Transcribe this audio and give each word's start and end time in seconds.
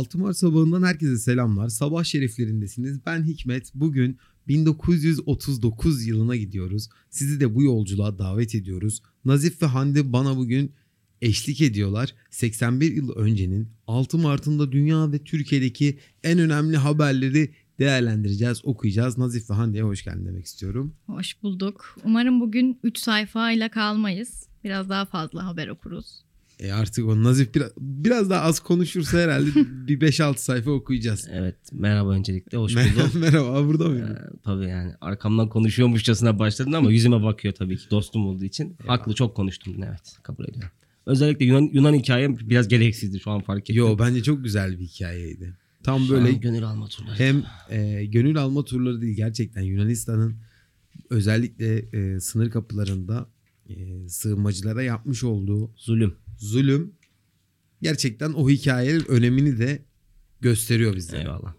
6 0.00 0.18
Mart 0.18 0.36
sabahından 0.36 0.82
herkese 0.82 1.18
selamlar. 1.18 1.68
Sabah 1.68 2.04
şeriflerindesiniz. 2.04 3.06
Ben 3.06 3.24
Hikmet. 3.24 3.72
Bugün 3.74 4.18
1939 4.48 6.06
yılına 6.06 6.36
gidiyoruz. 6.36 6.88
Sizi 7.10 7.40
de 7.40 7.54
bu 7.54 7.62
yolculuğa 7.62 8.18
davet 8.18 8.54
ediyoruz. 8.54 9.02
Nazif 9.24 9.62
ve 9.62 9.66
Hande 9.66 10.12
bana 10.12 10.36
bugün 10.36 10.72
eşlik 11.22 11.60
ediyorlar. 11.60 12.14
81 12.30 12.92
yıl 12.92 13.10
öncenin 13.10 13.68
6 13.86 14.18
Mart'ında 14.18 14.72
dünya 14.72 15.12
ve 15.12 15.18
Türkiye'deki 15.18 15.98
en 16.24 16.38
önemli 16.38 16.76
haberleri 16.76 17.54
değerlendireceğiz, 17.78 18.64
okuyacağız. 18.64 19.18
Nazif 19.18 19.50
ve 19.50 19.54
Hande'ye 19.54 19.82
hoş 19.82 20.04
geldin 20.04 20.26
demek 20.26 20.44
istiyorum. 20.44 20.94
Hoş 21.06 21.42
bulduk. 21.42 21.96
Umarım 22.04 22.40
bugün 22.40 22.80
3 22.82 22.98
sayfayla 22.98 23.70
kalmayız. 23.70 24.48
Biraz 24.64 24.88
daha 24.88 25.06
fazla 25.06 25.46
haber 25.46 25.68
okuruz. 25.68 26.24
E 26.60 26.72
artık 26.72 27.06
o 27.06 27.22
Nazif 27.22 27.54
biraz, 27.54 27.70
biraz 27.78 28.30
daha 28.30 28.40
az 28.40 28.60
konuşursa 28.60 29.18
herhalde 29.18 29.50
bir 29.88 30.00
5-6 30.00 30.36
sayfa 30.36 30.70
okuyacağız. 30.70 31.28
Evet 31.32 31.56
merhaba 31.72 32.10
öncelikle 32.10 32.58
hoş 32.58 32.76
buldum. 32.76 33.10
Merhaba, 33.20 33.66
burada 33.66 33.88
mıydın? 33.88 34.14
Ee, 34.14 34.30
tabii 34.44 34.68
yani 34.68 34.92
arkamdan 35.00 35.48
konuşuyormuşçasına 35.48 36.38
başladın 36.38 36.72
ama 36.72 36.90
yüzüme 36.92 37.22
bakıyor 37.22 37.54
tabii 37.54 37.76
ki 37.76 37.90
dostum 37.90 38.26
olduğu 38.26 38.44
için. 38.44 38.76
Haklı 38.86 39.14
çok 39.14 39.36
konuştum 39.36 39.82
evet 39.82 40.16
kabul 40.22 40.44
ediyorum. 40.44 40.70
Özellikle 41.06 41.44
Yunan, 41.44 41.70
Yunan 41.72 41.94
hikayem 41.94 42.38
biraz 42.38 42.68
gereksizdi 42.68 43.20
şu 43.20 43.30
an 43.30 43.40
fark 43.40 43.60
ettim. 43.60 43.76
Yo 43.76 43.98
bence 43.98 44.22
çok 44.22 44.44
güzel 44.44 44.78
bir 44.78 44.84
hikayeydi. 44.84 45.56
Tam 45.82 46.00
Şu 46.00 46.12
böyle 46.12 46.32
gönül 46.32 46.64
alma 46.64 46.86
turları. 46.88 47.14
hem 47.18 47.44
e, 47.70 48.04
gönül 48.04 48.36
alma 48.36 48.64
turları 48.64 49.00
değil 49.00 49.16
gerçekten 49.16 49.62
Yunanistan'ın 49.62 50.36
özellikle 51.10 51.78
e, 51.78 52.20
sınır 52.20 52.50
kapılarında 52.50 53.26
e, 53.68 54.08
sığınmacılara 54.08 54.82
yapmış 54.82 55.24
olduğu 55.24 55.70
Zulüm. 55.76 56.14
Zulüm 56.40 56.94
gerçekten 57.82 58.32
o 58.32 58.50
hikayenin 58.50 59.04
önemini 59.08 59.58
de 59.58 59.82
gösteriyor 60.40 60.96
bize. 60.96 61.18
Eyvallah. 61.18 61.54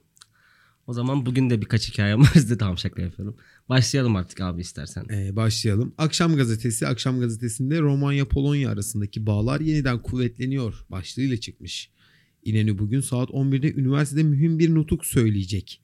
O 0.87 0.93
zaman 0.93 1.25
bugün 1.25 1.49
de 1.49 1.61
birkaç 1.61 1.89
hikayem 1.89 2.21
var. 2.21 2.29
Size 2.33 2.57
tamam 2.57 2.77
şaka 2.77 3.01
yapıyorum. 3.01 3.37
Başlayalım 3.69 4.15
artık 4.15 4.41
abi 4.41 4.61
istersen. 4.61 5.05
Ee, 5.11 5.35
başlayalım. 5.35 5.93
Akşam 5.97 6.35
gazetesi, 6.35 6.87
Akşam 6.87 7.19
gazetesinde 7.19 7.79
Romanya-Polonya 7.81 8.69
arasındaki 8.69 9.25
bağlar 9.25 9.59
yeniden 9.59 10.01
kuvvetleniyor 10.01 10.85
başlığıyla 10.89 11.37
çıkmış. 11.37 11.89
İnönü 12.43 12.77
bugün 12.77 13.01
saat 13.01 13.29
11'de 13.29 13.73
üniversitede 13.73 14.23
mühim 14.23 14.59
bir 14.59 14.75
nutuk 14.75 15.05
söyleyecek. 15.05 15.81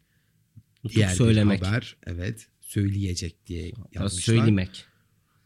Nutuk 0.83 0.95
Diğer 0.95 1.09
bir 1.11 1.15
söylemek. 1.15 1.65
haber. 1.65 1.97
Evet. 2.07 2.47
Söyleyecek 2.61 3.47
diye 3.47 3.65
Ya 3.67 3.73
yazmışlar. 3.93 4.35
Söylemek. 4.35 4.85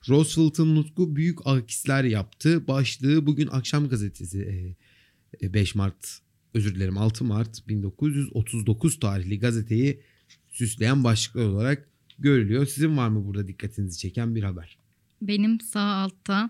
Roosevelt'ın 0.09 0.75
nutku 0.75 1.15
büyük 1.15 1.47
akisler 1.47 2.03
yaptı. 2.03 2.67
Başlığı 2.67 3.25
bugün 3.25 3.47
Akşam 3.47 3.89
gazetesi 3.89 4.41
e, 4.41 5.45
e, 5.45 5.53
5 5.53 5.75
Mart 5.75 6.21
özür 6.53 6.75
dilerim 6.75 6.97
6 6.97 7.23
Mart 7.23 7.67
1939 7.67 8.99
tarihli 8.99 9.39
gazeteyi 9.39 10.01
süsleyen 10.49 11.03
başlıklar 11.03 11.45
olarak 11.45 11.89
görülüyor. 12.19 12.65
Sizin 12.65 12.97
var 12.97 13.09
mı 13.09 13.25
burada 13.25 13.47
dikkatinizi 13.47 13.99
çeken 13.99 14.35
bir 14.35 14.43
haber? 14.43 14.77
Benim 15.21 15.61
sağ 15.61 15.81
altta 15.81 16.49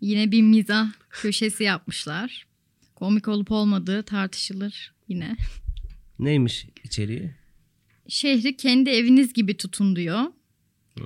yine 0.00 0.32
bir 0.32 0.42
mizah 0.42 0.92
köşesi 1.10 1.64
yapmışlar. 1.64 2.46
Komik 2.94 3.28
olup 3.28 3.50
olmadığı 3.50 4.02
tartışılır 4.02 4.94
yine. 5.08 5.36
Neymiş 6.18 6.66
içeriği? 6.84 7.30
Şehri 8.08 8.56
kendi 8.56 8.90
eviniz 8.90 9.32
gibi 9.32 9.56
tutun 9.56 9.96
diyor. 9.96 10.22
Ee, 10.98 11.02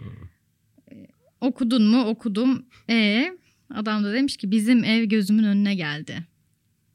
okudun 1.40 1.82
mu? 1.82 2.04
Okudum. 2.04 2.66
E 2.90 3.28
adam 3.74 4.04
da 4.04 4.12
demiş 4.12 4.36
ki 4.36 4.50
bizim 4.50 4.84
ev 4.84 5.04
gözümün 5.04 5.44
önüne 5.44 5.74
geldi. 5.74 6.26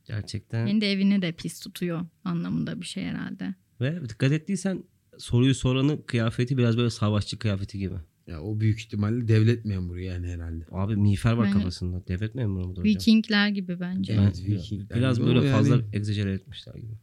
Gerçekten. 0.05 0.67
Kendi 0.67 0.85
evini 0.85 1.22
de 1.22 1.31
pis 1.31 1.59
tutuyor 1.59 2.05
anlamında 2.23 2.81
bir 2.81 2.85
şey 2.85 3.03
herhalde. 3.03 3.55
Ve 3.81 4.09
dikkat 4.09 4.31
ettiysen 4.31 4.83
soruyu 5.17 5.55
soranın 5.55 5.97
kıyafeti 5.97 6.58
biraz 6.58 6.77
böyle 6.77 6.89
savaşçı 6.89 7.39
kıyafeti 7.39 7.77
gibi. 7.80 7.95
Ya 8.27 8.41
o 8.41 8.59
büyük 8.59 8.80
ihtimalle 8.80 9.27
devlet 9.27 9.66
memuru 9.66 10.00
yani 10.00 10.28
herhalde. 10.28 10.66
Abi 10.72 10.96
miğfer 10.96 11.31
var 11.34 11.46
Yani- 11.46 11.53
kafasında. 11.53 12.07
Devlet 12.07 12.35
memuru 12.35 12.67
mudur 12.67 12.81
hocam? 12.81 12.84
Vikingler 12.96 13.47
gibi 13.50 13.79
bence. 13.79 14.13
Evet, 14.13 14.44
Ben- 14.47 14.56
Vikingler 14.56 14.97
Biraz 14.97 15.17
gibi 15.17 15.28
böyle 15.28 15.51
fazla 15.51 15.75
yani- 15.75 15.85
egzajere 15.94 16.31
etmişler 16.34 16.75
gibi. 16.75 16.94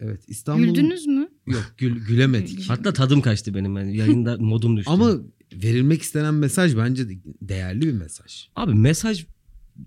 Evet 0.00 0.22
İstanbul 0.28 0.64
Güldünüz 0.64 1.06
mü? 1.06 1.28
Yok 1.46 1.74
gül, 1.78 2.06
gülemedik. 2.06 2.70
Hatta 2.70 2.92
tadım 2.92 3.20
kaçtı 3.20 3.54
benim. 3.54 3.76
Yani 3.76 3.96
yayında 3.96 4.36
modum 4.38 4.76
düştü. 4.76 4.90
Ama 4.90 5.12
verilmek 5.52 6.02
istenen 6.02 6.34
mesaj 6.34 6.76
bence 6.76 7.08
de 7.08 7.12
değerli 7.42 7.80
bir 7.80 7.92
mesaj. 7.92 8.48
Abi 8.56 8.74
mesaj 8.74 9.26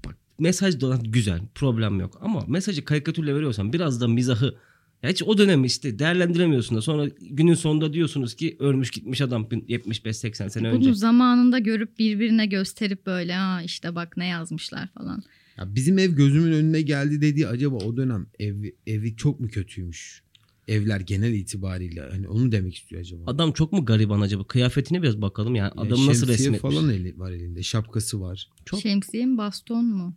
bak 0.06 0.18
mesaj 0.40 0.82
da 0.82 1.00
güzel. 1.04 1.42
Problem 1.56 2.00
yok. 2.00 2.18
Ama 2.22 2.46
mesajı 2.48 2.86
karikatürle 2.86 3.36
veriyorsan 3.36 3.74
biraz 3.74 4.02
da 4.02 4.08
mizahı 4.08 4.56
ya 5.04 5.10
hiç 5.10 5.24
o 5.24 5.38
dönemi 5.38 5.68
işte 5.68 6.00
değerlendiremiyorsun 6.00 6.78
da 6.78 6.82
sonra 6.82 7.10
günün 7.22 7.54
sonunda 7.54 7.94
diyorsunuz 7.94 8.36
ki 8.36 8.58
ölmüş 8.60 8.92
gitmiş 8.92 9.22
adam 9.22 9.44
75-80 9.44 10.50
sene 10.50 10.68
önce. 10.68 10.86
Bunu 10.88 10.96
zamanında 10.96 11.60
görüp 11.60 12.00
birbirine 12.00 12.46
gösterip 12.46 13.06
böyle 13.06 13.34
ha 13.34 13.62
işte 13.62 13.96
bak 13.96 14.18
ne 14.18 14.28
yazmışlar 14.28 14.88
falan. 14.88 15.24
Ya 15.58 15.76
bizim 15.76 16.00
ev 16.00 16.12
gözümün 16.12 16.52
önüne 16.52 16.82
geldi 16.82 17.22
dediği 17.22 17.48
acaba 17.48 17.76
o 17.76 17.98
dönem 17.98 18.28
ev, 18.40 18.56
evi 18.88 19.16
çok 19.16 19.40
mu 19.40 19.48
kötüymüş? 19.48 20.24
Evler 20.68 21.00
genel 21.00 21.34
itibariyle 21.34 22.02
hani 22.12 22.28
onu 22.28 22.52
demek 22.52 22.76
istiyor 22.76 23.02
acaba. 23.02 23.24
Adam 23.28 23.52
çok 23.52 23.72
mu 23.72 23.86
gariban 23.86 24.22
acaba? 24.22 24.44
Kıyafetine 24.44 25.02
biraz 25.02 25.22
bakalım 25.22 25.56
yani. 25.56 25.68
Ya 25.76 25.82
Adam 25.82 26.08
nasıl 26.08 26.28
şemsiye 26.28 26.50
resmetmiş? 26.52 26.62
falan 26.76 26.90
eli 26.90 27.20
var 27.20 27.32
elinde. 27.32 27.64
Şapkası 27.64 28.22
var. 28.22 28.50
Çok 28.66 28.80
Şemsiye 28.82 29.26
mi 29.26 29.38
baston 29.38 29.86
mu? 29.86 30.16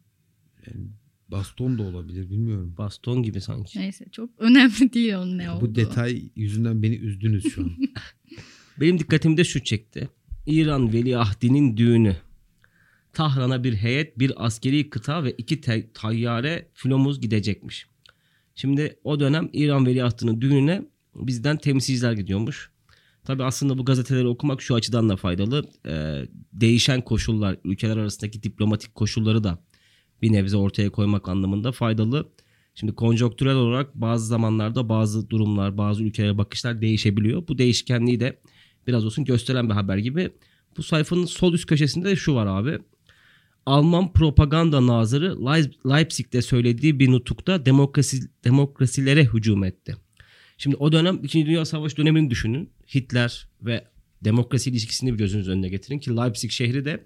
Baston 1.28 1.78
da 1.78 1.82
olabilir 1.82 2.30
bilmiyorum. 2.30 2.74
baston 2.78 3.22
gibi 3.22 3.40
sanki. 3.40 3.78
Neyse 3.78 4.06
çok 4.12 4.30
önemli 4.38 4.92
değil 4.92 5.14
onun 5.14 5.38
ne 5.38 5.50
olduğu. 5.50 5.60
Bu 5.66 5.74
detay 5.74 6.22
yüzünden 6.36 6.82
beni 6.82 6.94
üzdünüz 6.96 7.44
şu 7.54 7.62
an. 7.62 7.70
Benim 8.80 8.98
dikkatimi 8.98 9.36
de 9.36 9.44
şu 9.44 9.64
çekti. 9.64 10.08
İran 10.46 10.92
Veliahdinin 10.92 11.76
düğünü. 11.76 12.16
Tahran'a 13.12 13.64
bir 13.64 13.74
heyet, 13.74 14.18
bir 14.18 14.46
askeri 14.46 14.90
kıta 14.90 15.24
ve 15.24 15.32
iki 15.32 15.60
te- 15.60 15.90
tayyare 15.94 16.68
filomuz 16.74 17.20
gidecekmiş. 17.20 17.86
Şimdi 18.56 18.98
o 19.04 19.20
dönem 19.20 19.50
İran 19.52 19.86
Veliahdının 19.86 20.40
düğününe 20.40 20.82
bizden 21.14 21.56
temsilciler 21.56 22.12
gidiyormuş. 22.12 22.70
Tabi 23.24 23.44
aslında 23.44 23.78
bu 23.78 23.84
gazeteleri 23.84 24.26
okumak 24.26 24.62
şu 24.62 24.74
açıdan 24.74 25.08
da 25.08 25.16
faydalı. 25.16 25.64
Ee, 25.86 26.22
değişen 26.52 27.00
koşullar, 27.00 27.56
ülkeler 27.64 27.96
arasındaki 27.96 28.42
diplomatik 28.42 28.94
koşulları 28.94 29.44
da 29.44 29.58
bir 30.22 30.32
nebze 30.32 30.56
ortaya 30.56 30.90
koymak 30.90 31.28
anlamında 31.28 31.72
faydalı. 31.72 32.28
Şimdi 32.74 32.94
konjonktürel 32.94 33.54
olarak 33.54 33.94
bazı 33.94 34.26
zamanlarda 34.26 34.88
bazı 34.88 35.30
durumlar, 35.30 35.78
bazı 35.78 36.04
ülkelere 36.04 36.38
bakışlar 36.38 36.80
değişebiliyor. 36.80 37.48
Bu 37.48 37.58
değişkenliği 37.58 38.20
de 38.20 38.40
biraz 38.86 39.04
olsun 39.04 39.24
gösteren 39.24 39.68
bir 39.68 39.74
haber 39.74 39.96
gibi. 39.96 40.30
Bu 40.76 40.82
sayfanın 40.82 41.24
sol 41.24 41.52
üst 41.54 41.66
köşesinde 41.66 42.08
de 42.08 42.16
şu 42.16 42.34
var 42.34 42.46
abi. 42.46 42.78
Alman 43.66 44.12
propaganda 44.12 44.86
nazırı 44.86 45.26
Leip- 45.26 45.96
Leipzig'te 45.96 46.42
söylediği 46.42 46.98
bir 46.98 47.10
nutukta 47.10 47.66
demokrasi, 47.66 48.20
demokrasilere 48.44 49.24
hücum 49.24 49.64
etti. 49.64 49.96
Şimdi 50.58 50.76
o 50.76 50.92
dönem 50.92 51.20
2. 51.22 51.46
Dünya 51.46 51.64
Savaşı 51.64 51.96
dönemini 51.96 52.30
düşünün. 52.30 52.70
Hitler 52.94 53.48
ve 53.62 53.84
demokrasi 54.24 54.70
ilişkisini 54.70 55.12
bir 55.12 55.18
gözünüz 55.18 55.48
önüne 55.48 55.68
getirin 55.68 55.98
ki 55.98 56.16
Leipzig 56.16 56.50
şehri 56.50 56.84
de 56.84 57.04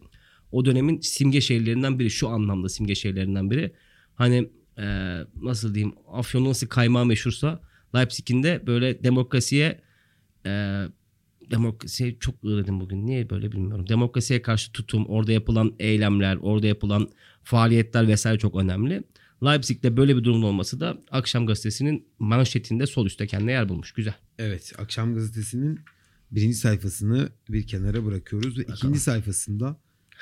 o 0.52 0.64
dönemin 0.64 1.00
simge 1.00 1.40
şehirlerinden 1.40 1.98
biri. 1.98 2.10
Şu 2.10 2.28
anlamda 2.28 2.68
simge 2.68 2.94
şehirlerinden 2.94 3.50
biri. 3.50 3.72
Hani 4.14 4.50
e, 4.78 5.18
nasıl 5.42 5.74
diyeyim 5.74 5.94
Afyon'un 6.12 6.48
nasıl 6.48 6.66
kaymağı 6.66 7.06
meşhursa 7.06 7.60
Leipzig'in 7.94 8.42
de 8.42 8.66
böyle 8.66 9.04
demokrasiye 9.04 9.80
e, 10.46 10.84
demokrasiye 11.50 12.18
çok 12.18 12.44
ığladım 12.44 12.80
bugün. 12.80 13.06
Niye 13.06 13.30
böyle 13.30 13.52
bilmiyorum. 13.52 13.88
Demokrasiye 13.88 14.42
karşı 14.42 14.72
tutum, 14.72 15.06
orada 15.06 15.32
yapılan 15.32 15.74
eylemler, 15.78 16.36
orada 16.36 16.66
yapılan 16.66 17.08
faaliyetler 17.42 18.08
vesaire 18.08 18.38
çok 18.38 18.56
önemli. 18.56 19.02
Leipzig'te 19.44 19.96
böyle 19.96 20.16
bir 20.16 20.24
durumun 20.24 20.42
olması 20.42 20.80
da 20.80 20.98
Akşam 21.10 21.46
Gazetesi'nin 21.46 22.06
manşetinde 22.18 22.86
sol 22.86 23.06
üstte 23.06 23.26
kendine 23.26 23.52
yer 23.52 23.68
bulmuş. 23.68 23.92
Güzel. 23.92 24.14
evet 24.38 24.72
Akşam 24.78 25.14
Gazetesi'nin 25.14 25.80
birinci 26.30 26.56
sayfasını 26.56 27.28
bir 27.48 27.66
kenara 27.66 28.04
bırakıyoruz 28.04 28.58
ve 28.58 28.62
ikinci 28.62 29.00
sayfasında 29.00 29.76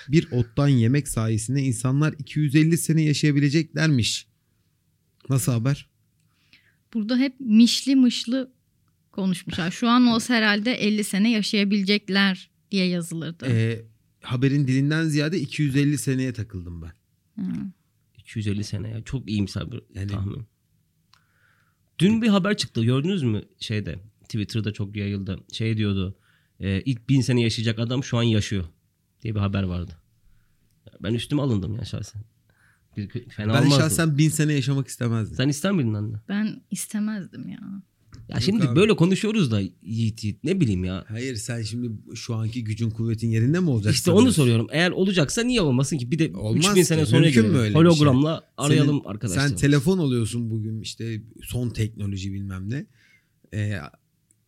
bir 0.08 0.28
ottan 0.32 0.68
yemek 0.68 1.08
sayesinde 1.08 1.62
insanlar 1.62 2.14
250 2.18 2.78
sene 2.78 3.02
yaşayabileceklermiş. 3.02 4.26
Nasıl 5.28 5.52
haber? 5.52 5.88
Burada 6.94 7.16
hep 7.16 7.40
mişli 7.40 7.96
mışlı 7.96 8.52
konuşmuşlar. 9.22 9.70
Şu 9.70 9.88
an 9.88 10.06
olsa 10.06 10.34
herhalde 10.34 10.72
50 10.72 11.04
sene 11.04 11.30
yaşayabilecekler 11.30 12.50
diye 12.70 12.86
yazılırdı. 12.86 13.46
Ee, 13.46 13.84
haberin 14.22 14.66
dilinden 14.66 15.04
ziyade 15.04 15.40
250 15.40 15.98
seneye 15.98 16.32
takıldım 16.32 16.82
ben. 16.82 16.92
Hı. 17.42 17.52
250 18.18 18.64
sene 18.64 18.88
ya. 18.90 19.02
Çok 19.04 19.30
iyimser 19.30 19.72
bir 19.72 19.82
Yani- 19.94 20.10
tahmin. 20.10 20.46
Dün 21.98 22.22
bir 22.22 22.28
haber 22.28 22.56
çıktı. 22.56 22.84
Gördünüz 22.84 23.22
mü 23.22 23.42
şeyde? 23.58 23.98
Twitter'da 24.22 24.72
çok 24.72 24.96
yayıldı. 24.96 25.40
Şey 25.52 25.76
diyordu. 25.76 26.16
e, 26.60 26.80
ilk 26.80 27.08
bin 27.08 27.20
sene 27.20 27.42
yaşayacak 27.42 27.78
adam 27.78 28.04
şu 28.04 28.18
an 28.18 28.22
yaşıyor. 28.22 28.64
Diye 29.22 29.34
bir 29.34 29.40
haber 29.40 29.62
vardı. 29.62 29.92
Ben 31.02 31.14
üstüme 31.14 31.42
alındım 31.42 31.76
ya 31.76 31.84
şahsen. 31.84 32.22
Bir, 32.96 33.08
fena 33.28 33.54
ben 33.54 33.62
olmazdı. 33.62 33.80
şahsen 33.82 34.18
bin 34.18 34.28
sene 34.28 34.52
yaşamak 34.52 34.88
istemezdim. 34.88 35.36
Sen 35.36 35.48
ister 35.48 35.72
miydin 35.72 35.94
anne? 35.94 36.16
Ben 36.28 36.62
istemezdim 36.70 37.48
ya. 37.48 37.60
Ya 38.28 38.34
Yok 38.34 38.42
şimdi 38.42 38.68
abi. 38.68 38.76
böyle 38.76 38.96
konuşuyoruz 38.96 39.50
da 39.50 39.60
Yiğit 39.82 40.24
Yiğit 40.24 40.44
ne 40.44 40.60
bileyim 40.60 40.84
ya. 40.84 41.04
Hayır 41.08 41.36
sen 41.36 41.62
şimdi 41.62 41.90
şu 42.14 42.34
anki 42.34 42.64
gücün 42.64 42.90
kuvvetin 42.90 43.28
yerinde 43.28 43.60
mi 43.60 43.70
olacaksın? 43.70 43.98
İşte 43.98 44.10
onu 44.10 44.32
soruyorum. 44.32 44.66
Eğer 44.70 44.90
olacaksa 44.90 45.42
niye 45.42 45.60
olmasın 45.60 45.98
ki? 45.98 46.10
Bir 46.10 46.18
de 46.18 46.36
Olmaz 46.36 46.64
3000 46.66 46.82
sene 46.82 47.06
sonra 47.06 47.20
öyle 47.26 47.28
bir 47.28 47.32
şey? 47.32 47.74
Hologramla 47.74 48.44
arayalım 48.56 48.96
Senin- 49.02 49.10
arkadaşlar. 49.10 49.48
Sen 49.48 49.56
telefon 49.56 49.98
alıyorsun 49.98 50.50
bugün 50.50 50.80
işte 50.80 51.22
son 51.42 51.70
teknoloji 51.70 52.32
bilmem 52.32 52.70
ne. 52.70 52.86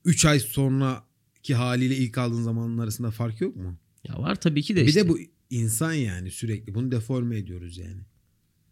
3 0.05 0.25
ay 0.25 0.41
sonraki 0.41 1.55
haliyle 1.55 1.97
ilk 1.97 2.19
aldığın 2.19 2.43
zamanın 2.43 2.79
arasında 2.79 3.11
fark 3.11 3.41
yok 3.41 3.57
mu? 3.57 3.79
Ya 4.09 4.19
var 4.19 4.35
tabii 4.41 4.63
ki 4.63 4.77
de 4.77 4.83
Bir 4.83 4.87
işte. 4.89 5.05
de 5.05 5.09
bu 5.09 5.19
insan 5.51 5.93
yani 5.93 6.31
sürekli 6.31 6.75
bunu 6.75 6.91
deforme 6.93 7.39
ediyoruz 7.39 7.79
yani. 7.79 8.01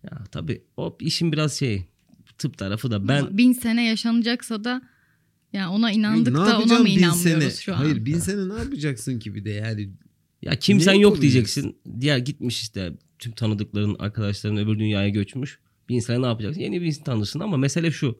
Ya 0.04 0.24
tabii 0.32 0.62
o 0.76 0.96
işin 1.00 1.32
biraz 1.32 1.52
şey 1.52 1.84
tıp 2.38 2.58
tarafı 2.58 2.90
da 2.90 3.08
Ben... 3.08 3.26
ben 3.26 3.38
bin 3.38 3.52
sene 3.52 3.86
yaşanacaksa 3.88 4.64
da 4.64 4.82
ya 5.52 5.70
ona 5.70 5.92
inandık 5.92 6.32
Ne 6.34 6.38
da 6.38 6.58
ona 6.58 6.78
mı 6.78 6.88
inanmıyoruz 6.88 7.22
sene? 7.22 7.50
şu 7.50 7.74
an? 7.74 7.78
Hayır 7.78 8.04
bin 8.06 8.18
sene 8.18 8.48
ne 8.48 8.58
yapacaksın 8.58 9.18
ki 9.18 9.34
bir 9.34 9.44
de 9.44 9.50
yani 9.50 9.90
ya 10.42 10.58
kimsen 10.58 10.92
yok 10.92 11.20
diyeceksin. 11.20 11.76
Diğer 12.00 12.18
gitmiş 12.18 12.62
işte 12.62 12.92
tüm 13.18 13.32
tanıdıkların 13.32 13.96
arkadaşların 13.98 14.58
öbür 14.58 14.78
dünyaya 14.78 15.08
göçmüş. 15.08 15.58
Bin 15.88 16.00
sene 16.00 16.22
ne 16.22 16.26
yapacaksın? 16.26 16.60
Yeni 16.60 16.80
bir 16.80 16.86
insan 16.86 17.04
tanırsın 17.04 17.40
ama 17.40 17.56
mesele 17.56 17.90
şu. 17.90 18.18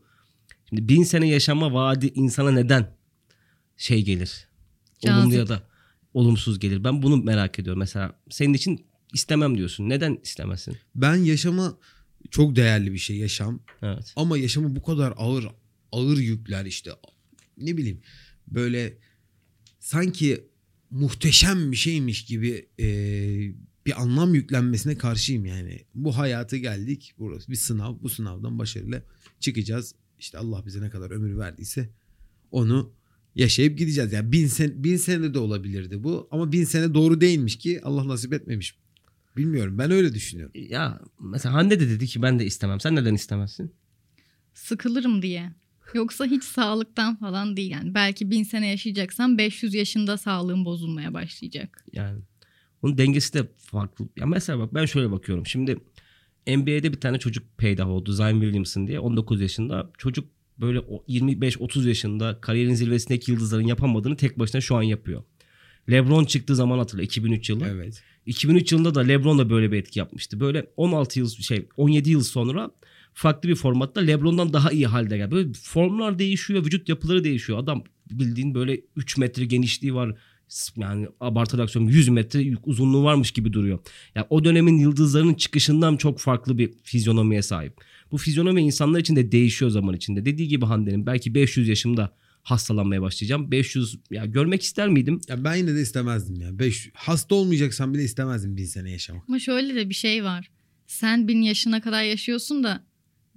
Şimdi 0.68 0.88
bin 0.88 1.02
sene 1.02 1.28
yaşama 1.28 1.72
vaadi 1.72 2.06
insana 2.06 2.50
neden 2.50 2.96
şey 3.76 4.04
gelir? 4.04 4.48
Olumlu 5.04 5.22
Cazip. 5.22 5.38
ya 5.38 5.48
da 5.48 5.62
olumsuz 6.14 6.58
gelir. 6.58 6.84
Ben 6.84 7.02
bunu 7.02 7.16
merak 7.16 7.58
ediyorum. 7.58 7.78
Mesela 7.80 8.12
senin 8.30 8.54
için 8.54 8.86
istemem 9.12 9.56
diyorsun. 9.58 9.88
Neden 9.88 10.18
istemezsin? 10.22 10.76
ben 10.94 11.14
yaşama 11.16 11.78
çok 12.30 12.56
değerli 12.56 12.92
bir 12.92 12.98
şey 12.98 13.16
yaşam 13.16 13.60
Evet. 13.82 14.12
ama 14.16 14.38
yaşamı 14.38 14.76
bu 14.76 14.82
kadar 14.82 15.14
ağır 15.16 15.48
ağır 15.92 16.18
yükler 16.18 16.64
işte 16.64 16.90
ne 17.60 17.76
bileyim 17.76 18.00
böyle 18.46 18.98
sanki 19.80 20.48
muhteşem 20.90 21.72
bir 21.72 21.76
şeymiş 21.76 22.24
gibi 22.24 22.68
e, 22.80 22.88
bir 23.86 24.02
anlam 24.02 24.34
yüklenmesine 24.34 24.98
karşıyım 24.98 25.46
yani. 25.46 25.84
Bu 25.94 26.18
hayatı 26.18 26.56
geldik 26.56 27.14
burası 27.18 27.50
bir 27.50 27.56
sınav 27.56 28.02
bu 28.02 28.08
sınavdan 28.08 28.58
başarıyla 28.58 29.02
çıkacağız. 29.40 29.94
İşte 30.18 30.38
Allah 30.38 30.66
bize 30.66 30.80
ne 30.80 30.90
kadar 30.90 31.10
ömür 31.10 31.38
verdiyse 31.38 31.90
onu 32.50 32.92
yaşayıp 33.34 33.78
gideceğiz. 33.78 34.12
Yani 34.12 34.32
bin, 34.32 34.46
sen, 34.46 34.84
bin 34.84 34.96
sene 34.96 35.34
de 35.34 35.38
olabilirdi 35.38 36.04
bu 36.04 36.28
ama 36.30 36.52
bin 36.52 36.64
sene 36.64 36.94
doğru 36.94 37.20
değilmiş 37.20 37.58
ki 37.58 37.80
Allah 37.82 38.08
nasip 38.08 38.32
etmemiş. 38.32 38.78
Bilmiyorum 39.36 39.78
ben 39.78 39.90
öyle 39.90 40.14
düşünüyorum. 40.14 40.52
Ya 40.54 41.00
mesela 41.20 41.54
Hande 41.54 41.80
de 41.80 41.88
dedi 41.88 42.06
ki 42.06 42.22
ben 42.22 42.38
de 42.38 42.46
istemem. 42.46 42.80
Sen 42.80 42.96
neden 42.96 43.14
istemezsin? 43.14 43.72
Sıkılırım 44.54 45.22
diye. 45.22 45.52
Yoksa 45.94 46.24
hiç 46.24 46.44
sağlıktan 46.44 47.16
falan 47.16 47.56
değil 47.56 47.70
yani. 47.70 47.94
Belki 47.94 48.30
bin 48.30 48.42
sene 48.42 48.68
yaşayacaksam 48.68 49.38
500 49.38 49.74
yaşında 49.74 50.16
sağlığım 50.16 50.64
bozulmaya 50.64 51.14
başlayacak. 51.14 51.84
Yani 51.92 52.20
bunun 52.82 52.98
dengesi 52.98 53.34
de 53.34 53.48
farklı. 53.56 54.08
Ya 54.16 54.26
mesela 54.26 54.58
bak 54.58 54.74
ben 54.74 54.84
şöyle 54.84 55.10
bakıyorum. 55.10 55.46
Şimdi 55.46 55.78
NBA'de 56.46 56.92
bir 56.92 57.00
tane 57.00 57.18
çocuk 57.18 57.58
peydah 57.58 57.88
oldu. 57.88 58.12
Zion 58.12 58.40
Williamson 58.40 58.86
diye. 58.86 59.00
19 59.00 59.40
yaşında. 59.40 59.90
Çocuk 59.98 60.28
böyle 60.58 60.80
o 60.80 61.04
25-30 61.08 61.88
yaşında 61.88 62.40
kariyerin 62.40 62.74
zirvesindeki 62.74 63.30
yıldızların 63.32 63.66
yapamadığını 63.66 64.16
tek 64.16 64.38
başına 64.38 64.60
şu 64.60 64.76
an 64.76 64.82
yapıyor. 64.82 65.22
LeBron 65.90 66.24
çıktığı 66.24 66.56
zaman 66.56 66.78
hatırla 66.78 67.02
2003 67.02 67.50
yılı. 67.50 67.66
Evet. 67.68 68.02
2003 68.26 68.72
yılında 68.72 68.94
da 68.94 69.00
LeBron 69.00 69.38
da 69.38 69.50
böyle 69.50 69.72
bir 69.72 69.76
etki 69.76 69.98
yapmıştı. 69.98 70.40
Böyle 70.40 70.66
16 70.76 71.18
yıl 71.18 71.28
şey 71.28 71.68
17 71.76 72.10
yıl 72.10 72.22
sonra 72.22 72.70
farklı 73.18 73.48
bir 73.48 73.54
formatta 73.54 74.00
LeBron'dan 74.00 74.52
daha 74.52 74.70
iyi 74.70 74.86
halde 74.86 75.16
geldi. 75.16 75.30
Böyle 75.30 75.52
formlar 75.52 76.18
değişiyor, 76.18 76.64
vücut 76.64 76.88
yapıları 76.88 77.24
değişiyor. 77.24 77.58
Adam 77.58 77.84
bildiğin 78.10 78.54
böyle 78.54 78.80
3 78.96 79.16
metre 79.16 79.44
genişliği 79.44 79.94
var. 79.94 80.14
Yani 80.76 81.08
abartarak 81.20 81.70
söylüyorum 81.70 81.96
100 81.96 82.08
metre 82.08 82.56
uzunluğu 82.64 83.04
varmış 83.04 83.30
gibi 83.30 83.52
duruyor. 83.52 83.78
Yani 84.14 84.26
o 84.30 84.44
dönemin 84.44 84.78
yıldızlarının 84.78 85.34
çıkışından 85.34 85.96
çok 85.96 86.20
farklı 86.20 86.58
bir 86.58 86.72
fizyonomiye 86.82 87.42
sahip. 87.42 87.74
Bu 88.12 88.18
fizyonomi 88.18 88.62
insanlar 88.62 89.00
için 89.00 89.16
de 89.16 89.32
değişiyor 89.32 89.70
zaman 89.70 89.94
içinde. 89.94 90.24
Dediği 90.24 90.48
gibi 90.48 90.64
Hande'nin 90.64 91.06
belki 91.06 91.34
500 91.34 91.68
yaşımda 91.68 92.16
hastalanmaya 92.42 93.02
başlayacağım. 93.02 93.50
500 93.50 93.98
ya 94.10 94.26
görmek 94.26 94.62
ister 94.62 94.88
miydim? 94.88 95.20
Ya 95.28 95.44
ben 95.44 95.54
yine 95.54 95.74
de 95.74 95.80
istemezdim 95.80 96.40
ya. 96.40 96.58
Beş, 96.58 96.90
hasta 96.94 97.34
olmayacaksan 97.34 97.94
bile 97.94 98.04
istemezdim 98.04 98.56
bin 98.56 98.64
sene 98.64 98.90
yaşamak. 98.90 99.24
Ama 99.28 99.38
şöyle 99.38 99.74
de 99.74 99.88
bir 99.88 99.94
şey 99.94 100.24
var. 100.24 100.50
Sen 100.86 101.28
bin 101.28 101.42
yaşına 101.42 101.80
kadar 101.80 102.02
yaşıyorsun 102.02 102.64
da 102.64 102.87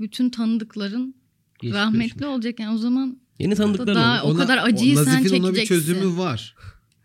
bütün 0.01 0.29
tanıdıkların 0.29 1.15
Geçmiş 1.59 1.77
rahmetli 1.79 2.25
olacak. 2.25 2.59
Yani 2.59 2.75
o 2.75 2.77
zaman 2.77 3.21
Yeni 3.39 3.55
tanıdıklar 3.55 3.95
Daha- 3.95 4.23
olur. 4.23 4.35
O 4.35 4.37
kadar 4.37 4.57
acıyı 4.57 4.97
sen 4.97 5.05
Nazif'in 5.05 5.43
ona 5.43 5.49
bir 5.53 5.55
çekeceksin. 5.55 5.75
çözümü 5.93 6.17
var. 6.17 6.55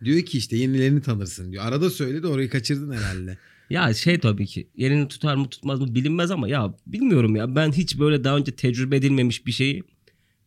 Diyor 0.04 0.22
ki 0.22 0.38
işte 0.38 0.56
yenilerini 0.56 1.02
tanırsın 1.02 1.52
diyor. 1.52 1.64
Arada 1.64 1.90
söyledi 1.90 2.26
orayı 2.26 2.50
kaçırdın 2.50 2.92
herhalde. 2.92 3.38
Ya 3.70 3.94
şey 3.94 4.18
tabii 4.18 4.46
ki 4.46 4.68
yerini 4.76 5.08
tutar 5.08 5.34
mı 5.36 5.48
tutmaz 5.48 5.80
mı 5.80 5.94
bilinmez 5.94 6.30
ama 6.30 6.48
ya 6.48 6.74
bilmiyorum 6.86 7.36
ya 7.36 7.56
ben 7.56 7.72
hiç 7.72 7.98
böyle 7.98 8.24
daha 8.24 8.36
önce 8.36 8.52
tecrübe 8.52 8.96
edilmemiş 8.96 9.46
bir 9.46 9.52
şeyi 9.52 9.82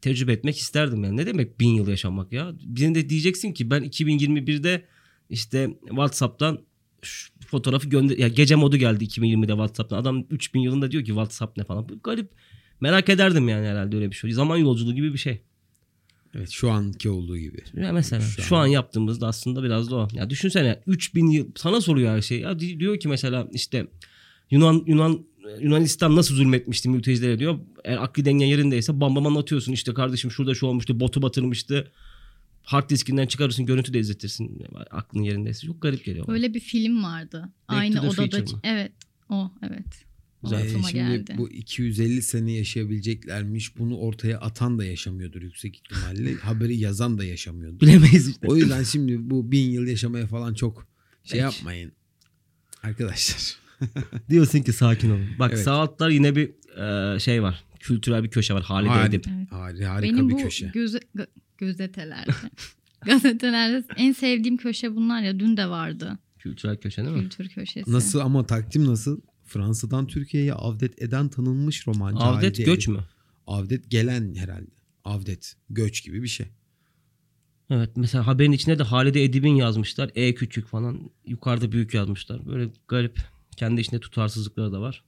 tecrübe 0.01 0.33
etmek 0.33 0.57
isterdim 0.57 1.03
yani. 1.03 1.17
Ne 1.17 1.25
demek 1.25 1.59
bin 1.59 1.69
yıl 1.73 1.87
yaşamak 1.87 2.31
ya? 2.31 2.51
Birine 2.63 2.95
de 2.95 3.09
diyeceksin 3.09 3.53
ki 3.53 3.71
ben 3.71 3.83
2021'de 3.83 4.85
işte 5.29 5.69
WhatsApp'tan 5.89 6.59
fotoğrafı 7.49 7.89
gönder 7.89 8.17
ya 8.17 8.27
gece 8.27 8.55
modu 8.55 8.77
geldi 8.77 9.03
2020'de 9.05 9.51
WhatsApp'tan. 9.51 9.97
Adam 9.97 10.25
3000 10.29 10.59
yılında 10.59 10.91
diyor 10.91 11.03
ki 11.03 11.07
WhatsApp 11.07 11.57
ne 11.57 11.63
falan. 11.63 11.89
Bu 11.89 11.99
garip. 12.03 12.29
Merak 12.81 13.09
ederdim 13.09 13.49
yani 13.49 13.67
herhalde 13.67 13.95
öyle 13.95 14.11
bir 14.11 14.15
şey. 14.15 14.31
Zaman 14.31 14.57
yolculuğu 14.57 14.95
gibi 14.95 15.13
bir 15.13 15.17
şey. 15.17 15.41
Evet 16.35 16.49
şu 16.49 16.71
anki 16.71 17.09
olduğu 17.09 17.37
gibi. 17.37 17.57
Ya 17.73 17.91
mesela 17.93 18.21
Şu 18.21 18.41
şu, 18.41 18.55
an- 18.55 18.61
an 18.63 18.67
yaptığımızda 18.67 19.27
aslında 19.27 19.63
biraz 19.63 19.91
da 19.91 19.95
o. 19.95 20.07
Ya 20.13 20.29
düşünsene 20.29 20.79
3000 20.87 21.27
yıl 21.27 21.47
sana 21.55 21.81
soruyor 21.81 22.15
her 22.15 22.21
şey. 22.21 22.39
Ya 22.39 22.59
di- 22.59 22.79
diyor 22.79 22.99
ki 22.99 23.07
mesela 23.07 23.47
işte 23.51 23.87
Yunan 24.51 24.83
Yunan 24.87 25.25
Yunanistan 25.61 26.15
nasıl 26.15 26.35
zulmetmişti 26.35 26.89
mültecilere 26.89 27.39
diyor. 27.39 27.59
Eğer 27.83 27.97
akli 27.97 28.25
dengen 28.25 28.47
yerindeyse 28.47 28.99
bam 29.01 29.15
bam 29.15 29.27
anlatıyorsun. 29.27 29.71
İşte 29.73 29.93
kardeşim 29.93 30.31
şurada 30.31 30.55
şu 30.55 30.65
olmuştu. 30.65 30.99
Botu 30.99 31.21
batırmıştı. 31.21 31.91
Hard 32.69 32.89
diskinden 32.89 33.27
çıkarırsın 33.27 33.65
görüntü 33.65 33.93
de 33.93 33.99
izletirsin. 33.99 34.63
Aklın 34.91 35.23
yerindeyse. 35.23 35.67
Çok 35.67 35.81
garip 35.81 36.05
geliyor. 36.05 36.27
bana. 36.27 36.35
öyle 36.35 36.53
bir 36.53 36.59
film 36.59 37.03
vardı. 37.03 37.41
Back 37.41 37.53
Aynı 37.79 38.01
odada. 38.01 38.59
Evet. 38.63 38.91
O 39.29 39.51
evet. 39.61 40.05
Güzel. 40.43 40.65
Ee, 40.65 40.69
şimdi 40.69 40.93
geldi. 40.93 41.35
bu 41.37 41.49
250 41.49 42.21
sene 42.21 42.51
yaşayabileceklermiş. 42.51 43.77
Bunu 43.77 43.97
ortaya 43.97 44.39
atan 44.39 44.79
da 44.79 44.85
yaşamıyordur 44.85 45.41
yüksek 45.41 45.75
ihtimalle. 45.77 46.33
Haberi 46.41 46.77
yazan 46.77 47.17
da 47.17 47.25
yaşamıyordur. 47.25 47.79
Bilemeyiz 47.79 48.29
işte. 48.29 48.47
O 48.47 48.55
yüzden 48.55 48.83
şimdi 48.83 49.29
bu 49.29 49.51
bin 49.51 49.69
yıl 49.71 49.87
yaşamaya 49.87 50.27
falan 50.27 50.53
çok 50.53 50.87
şey 51.23 51.31
Peki. 51.31 51.43
yapmayın. 51.43 51.91
Arkadaşlar. 52.83 53.57
Diyorsun 54.29 54.59
ki 54.59 54.73
sakin 54.73 55.09
olun. 55.09 55.27
Bak 55.39 55.51
Evet. 55.53 55.63
sağ 55.63 55.73
altlar 55.73 56.09
yine 56.09 56.35
bir 56.35 56.51
e, 57.15 57.19
şey 57.19 57.43
var. 57.43 57.63
Kültürel 57.79 58.23
bir 58.23 58.29
köşe 58.29 58.53
var. 58.53 58.63
Halide 58.63 58.89
Harika, 58.89 59.07
Edip. 59.15 59.25
Evet. 59.37 59.51
Hari- 59.51 59.85
harika 59.85 60.13
Benim 60.13 60.29
bir 60.29 60.33
bu 60.33 60.37
köşe. 60.37 60.71
göze, 60.73 60.99
gö- 61.15 61.27
gözetelerde. 61.59 62.31
gazetelerde 63.05 63.83
en 63.97 64.11
sevdiğim 64.11 64.57
köşe 64.57 64.95
bunlar 64.95 65.21
ya. 65.21 65.39
Dün 65.39 65.57
de 65.57 65.69
vardı. 65.69 66.19
Kültürel 66.39 66.77
köşe 66.77 67.03
değil 67.03 67.15
mi? 67.15 67.21
Kültür 67.21 67.49
köşesi. 67.49 67.91
Nasıl 67.91 68.19
ama 68.19 68.45
takdim 68.45 68.85
nasıl? 68.85 69.21
Fransa'dan 69.45 70.07
Türkiye'ye 70.07 70.53
avdet 70.53 71.01
eden 71.01 71.29
tanınmış 71.29 71.87
romancı. 71.87 72.17
Avdet 72.17 72.43
Halide 72.43 72.63
göç 72.63 72.87
mü? 72.87 72.99
Avdet 73.47 73.91
gelen 73.91 74.35
herhalde. 74.35 74.71
Avdet 75.03 75.55
göç 75.69 76.03
gibi 76.03 76.23
bir 76.23 76.27
şey. 76.27 76.47
Evet 77.69 77.89
mesela 77.95 78.27
haberin 78.27 78.51
içine 78.51 78.79
de 78.79 78.83
Halide 78.83 79.23
Edip'in 79.23 79.55
yazmışlar. 79.55 80.11
E 80.15 80.35
küçük 80.35 80.67
falan. 80.67 81.09
Yukarıda 81.25 81.71
büyük 81.71 81.93
yazmışlar. 81.93 82.45
Böyle 82.45 82.71
garip. 82.87 83.19
Kendi 83.57 83.81
içinde 83.81 83.99
tutarsızlıkları 83.99 84.71
da 84.71 84.81
var. 84.81 85.03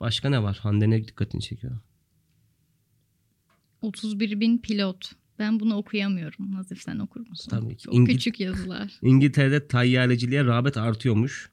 Başka 0.00 0.28
ne 0.28 0.42
var? 0.42 0.58
Hande 0.62 0.90
ne 0.90 1.08
dikkatini 1.08 1.42
çekiyor? 1.42 1.78
31 3.82 4.40
bin 4.40 4.58
pilot. 4.58 5.12
Ben 5.38 5.60
bunu 5.60 5.76
okuyamıyorum. 5.76 6.52
Nazif 6.52 6.82
sen 6.82 6.98
okur 6.98 7.28
musun? 7.28 7.50
Tabii 7.50 7.76
ki. 7.76 7.88
İngi- 7.90 8.12
küçük 8.12 8.40
yazılar. 8.40 8.92
İngiltere'de 9.02 9.68
tayyareciliğe 9.68 10.44
rağbet 10.44 10.76
artıyormuş. 10.76 11.50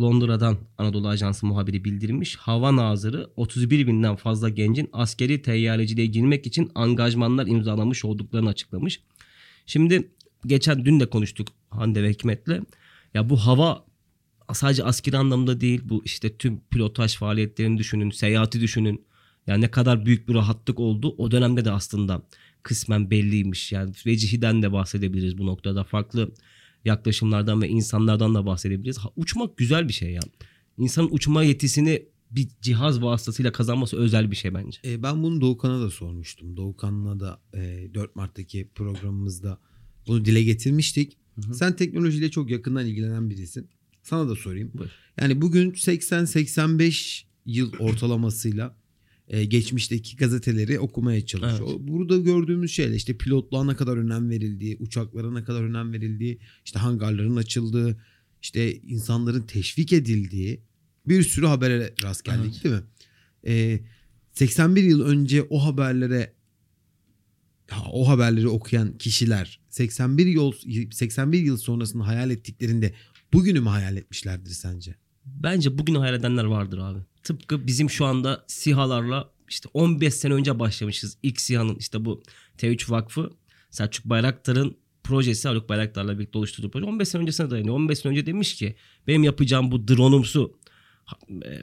Londra'dan 0.00 0.58
Anadolu 0.78 1.08
Ajansı 1.08 1.46
muhabiri 1.46 1.84
bildirmiş. 1.84 2.36
Hava 2.36 2.76
Nazırı 2.76 3.30
31 3.36 3.86
binden 3.86 4.16
fazla 4.16 4.48
gencin 4.48 4.88
askeri 4.92 5.42
teyyareciliğe 5.42 6.06
girmek 6.06 6.46
için 6.46 6.70
angajmanlar 6.74 7.46
imzalamış 7.46 8.04
olduklarını 8.04 8.48
açıklamış. 8.48 9.00
Şimdi 9.66 10.10
geçen 10.46 10.84
dün 10.84 11.00
de 11.00 11.06
konuştuk 11.10 11.48
Hande 11.70 12.02
ve 12.02 12.10
Hikmet'le. 12.10 12.60
Ya 13.14 13.30
bu 13.30 13.36
hava 13.36 13.84
sadece 14.52 14.84
askeri 14.84 15.16
anlamda 15.16 15.60
değil 15.60 15.80
bu 15.84 16.02
işte 16.04 16.36
tüm 16.36 16.60
pilotaj 16.70 17.16
faaliyetlerini 17.16 17.78
düşünün, 17.78 18.10
seyahati 18.10 18.60
düşünün. 18.60 19.04
Yani 19.46 19.60
ne 19.60 19.70
kadar 19.70 20.06
büyük 20.06 20.28
bir 20.28 20.34
rahatlık 20.34 20.80
oldu 20.80 21.14
o 21.18 21.30
dönemde 21.30 21.64
de 21.64 21.70
aslında 21.70 22.22
kısmen 22.68 23.10
belliymiş. 23.10 23.72
Yani 23.72 23.92
Vecihi'den 24.06 24.62
de 24.62 24.72
bahsedebiliriz 24.72 25.38
bu 25.38 25.46
noktada. 25.46 25.84
Farklı 25.84 26.32
yaklaşımlardan 26.84 27.62
ve 27.62 27.68
insanlardan 27.68 28.34
da 28.34 28.46
bahsedebiliriz. 28.46 28.98
Ha, 28.98 29.08
uçmak 29.16 29.56
güzel 29.56 29.88
bir 29.88 29.92
şey 29.92 30.10
ya. 30.10 30.20
İnsanın 30.78 31.08
uçma 31.10 31.42
yetisini 31.42 32.02
bir 32.30 32.48
cihaz 32.62 33.02
vasıtasıyla 33.02 33.52
kazanması 33.52 33.96
özel 33.96 34.30
bir 34.30 34.36
şey 34.36 34.54
bence. 34.54 34.80
E, 34.84 35.02
ben 35.02 35.22
bunu 35.22 35.40
Doğukan'a 35.40 35.80
da 35.80 35.90
sormuştum. 35.90 36.56
Doğukan'la 36.56 37.20
da 37.20 37.40
e, 37.54 37.94
4 37.94 38.16
Mart'taki 38.16 38.68
programımızda 38.74 39.58
bunu 40.06 40.24
dile 40.24 40.42
getirmiştik. 40.42 41.16
Hı 41.34 41.48
hı. 41.48 41.54
Sen 41.54 41.76
teknolojiyle 41.76 42.30
çok 42.30 42.50
yakından 42.50 42.86
ilgilenen 42.86 43.30
birisin. 43.30 43.68
Sana 44.02 44.28
da 44.28 44.36
sorayım. 44.36 44.70
Buyur. 44.74 44.90
Yani 45.20 45.40
bugün 45.40 45.70
80-85 45.70 47.22
yıl 47.46 47.72
ortalamasıyla 47.78 48.76
e, 49.28 49.44
geçmişteki 49.44 50.16
gazeteleri 50.16 50.80
okumaya 50.80 51.26
çalışıyor. 51.26 51.68
Evet. 51.70 51.80
Burada 51.80 52.18
gördüğümüz 52.18 52.72
şeyler 52.72 52.96
işte 52.96 53.16
pilotluğa 53.16 53.64
ne 53.64 53.76
kadar 53.76 53.96
önem 53.96 54.30
verildiği, 54.30 54.76
uçaklara 54.80 55.30
ne 55.30 55.44
kadar 55.44 55.62
önem 55.62 55.92
verildiği, 55.92 56.38
işte 56.64 56.78
hangarların 56.78 57.36
açıldığı, 57.36 58.00
işte 58.42 58.76
insanların 58.76 59.42
teşvik 59.42 59.92
edildiği 59.92 60.60
bir 61.08 61.22
sürü 61.22 61.46
habere 61.46 61.94
rast 62.02 62.24
geldik 62.24 62.52
Evet. 62.54 62.64
değil 62.64 62.74
mi? 62.74 62.82
E, 63.46 63.80
81 64.32 64.82
yıl 64.82 65.00
önce 65.04 65.42
o 65.42 65.64
haberlere 65.64 66.32
ha, 67.70 67.90
o 67.92 68.08
haberleri 68.08 68.48
okuyan 68.48 68.98
kişiler 68.98 69.60
81 69.70 70.26
yıl 70.26 70.52
81 70.92 71.42
yıl 71.42 71.56
sonrasını 71.56 72.02
hayal 72.02 72.30
ettiklerinde 72.30 72.94
bugünü 73.32 73.60
mü 73.60 73.68
hayal 73.68 73.96
etmişlerdir 73.96 74.50
sence? 74.50 74.94
Bence 75.24 75.78
bugün 75.78 75.94
hayal 75.94 76.14
edenler 76.14 76.44
vardır 76.44 76.78
abi. 76.78 76.98
Tıpkı 77.22 77.66
bizim 77.66 77.90
şu 77.90 78.04
anda 78.04 78.44
SİHA'larla 78.46 79.30
işte 79.48 79.68
15 79.74 80.14
sene 80.14 80.34
önce 80.34 80.58
başlamışız. 80.58 81.18
İlk 81.22 81.40
SİHA'nın 81.40 81.74
işte 81.74 82.04
bu 82.04 82.22
T3 82.58 82.90
Vakfı 82.90 83.30
Selçuk 83.70 84.04
Bayraktar'ın 84.04 84.76
projesi 85.04 85.48
Haluk 85.48 85.68
Bayraktar'la 85.68 86.18
birlikte 86.18 86.38
oluşturduğu 86.38 86.70
proje 86.70 86.86
15 86.86 87.08
sene 87.08 87.22
öncesine 87.22 87.50
dayanıyor. 87.50 87.74
15 87.74 87.98
sene 87.98 88.12
önce 88.12 88.26
demiş 88.26 88.56
ki 88.56 88.76
benim 89.06 89.24
yapacağım 89.24 89.70
bu 89.70 89.88
drone'umsu 89.88 90.58
e, 91.44 91.60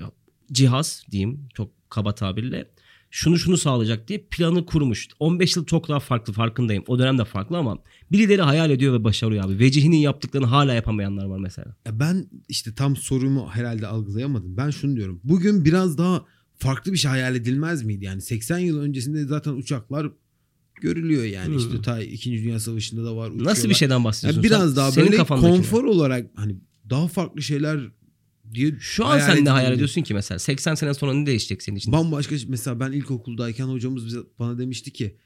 cihaz 0.51 1.05
diyeyim 1.11 1.49
çok 1.53 1.71
kaba 1.89 2.15
tabirle 2.15 2.69
şunu 3.15 3.39
şunu 3.39 3.57
sağlayacak 3.57 4.07
diye 4.07 4.25
planı 4.31 4.65
kurmuş. 4.65 5.07
15 5.19 5.55
yıl 5.55 5.65
çok 5.65 5.89
daha 5.89 5.99
farklı 5.99 6.33
farkındayım. 6.33 6.83
O 6.87 6.99
dönem 6.99 7.17
de 7.17 7.25
farklı 7.25 7.57
ama 7.57 7.77
birileri 8.11 8.41
hayal 8.41 8.69
ediyor 8.69 8.93
ve 8.93 9.03
başarıyor 9.03 9.45
abi. 9.45 9.59
Vecihinin 9.59 9.97
yaptıklarını 9.97 10.47
hala 10.47 10.73
yapamayanlar 10.73 11.25
var 11.25 11.39
mesela. 11.39 11.75
Ya 11.85 11.99
ben 11.99 12.27
işte 12.49 12.75
tam 12.75 12.95
sorumu 12.95 13.49
herhalde 13.49 13.87
algılayamadım. 13.87 14.57
Ben 14.57 14.69
şunu 14.69 14.95
diyorum. 14.95 15.21
Bugün 15.23 15.65
biraz 15.65 15.97
daha 15.97 16.25
farklı 16.57 16.93
bir 16.93 16.97
şey 16.97 17.11
hayal 17.11 17.35
edilmez 17.35 17.83
miydi? 17.83 18.05
Yani 18.05 18.21
80 18.21 18.57
yıl 18.57 18.79
öncesinde 18.79 19.25
zaten 19.25 19.53
uçaklar 19.53 20.11
görülüyor 20.81 21.23
yani. 21.23 21.53
Hı. 21.53 21.57
İşte 21.57 21.81
ta 21.81 22.01
2. 22.01 22.31
Dünya 22.31 22.59
Savaşı'nda 22.59 23.05
da 23.05 23.15
var. 23.15 23.29
Nasıl 23.29 23.39
bir 23.39 23.51
uçuyorlar. 23.51 23.73
şeyden 23.73 23.95
Yani 23.95 24.03
bahsediyorsun? 24.03 24.43
biraz 24.43 24.67
sen? 24.67 24.75
daha 24.75 24.91
Senin 24.91 25.11
böyle 25.11 25.23
konfor 25.23 25.83
olarak 25.83 26.31
hani 26.35 26.55
daha 26.89 27.07
farklı 27.07 27.41
şeyler 27.41 27.79
diye 28.53 28.75
Şu 28.79 29.05
an 29.05 29.19
sen 29.19 29.45
ne 29.45 29.49
hayal 29.49 29.73
ediyorsun 29.73 30.01
ki 30.01 30.13
mesela? 30.13 30.39
80 30.39 30.75
sene 30.75 30.93
sonra 30.93 31.13
ne 31.13 31.25
değişecek 31.25 31.63
senin 31.63 31.77
için? 31.77 31.91
Bambaşka 31.91 32.35
mesela 32.47 32.79
ben 32.79 32.91
ilkokuldayken 32.91 33.65
hocamız 33.65 34.05
bize 34.05 34.19
bana 34.39 34.57
demişti 34.57 34.93
ki 34.93 35.17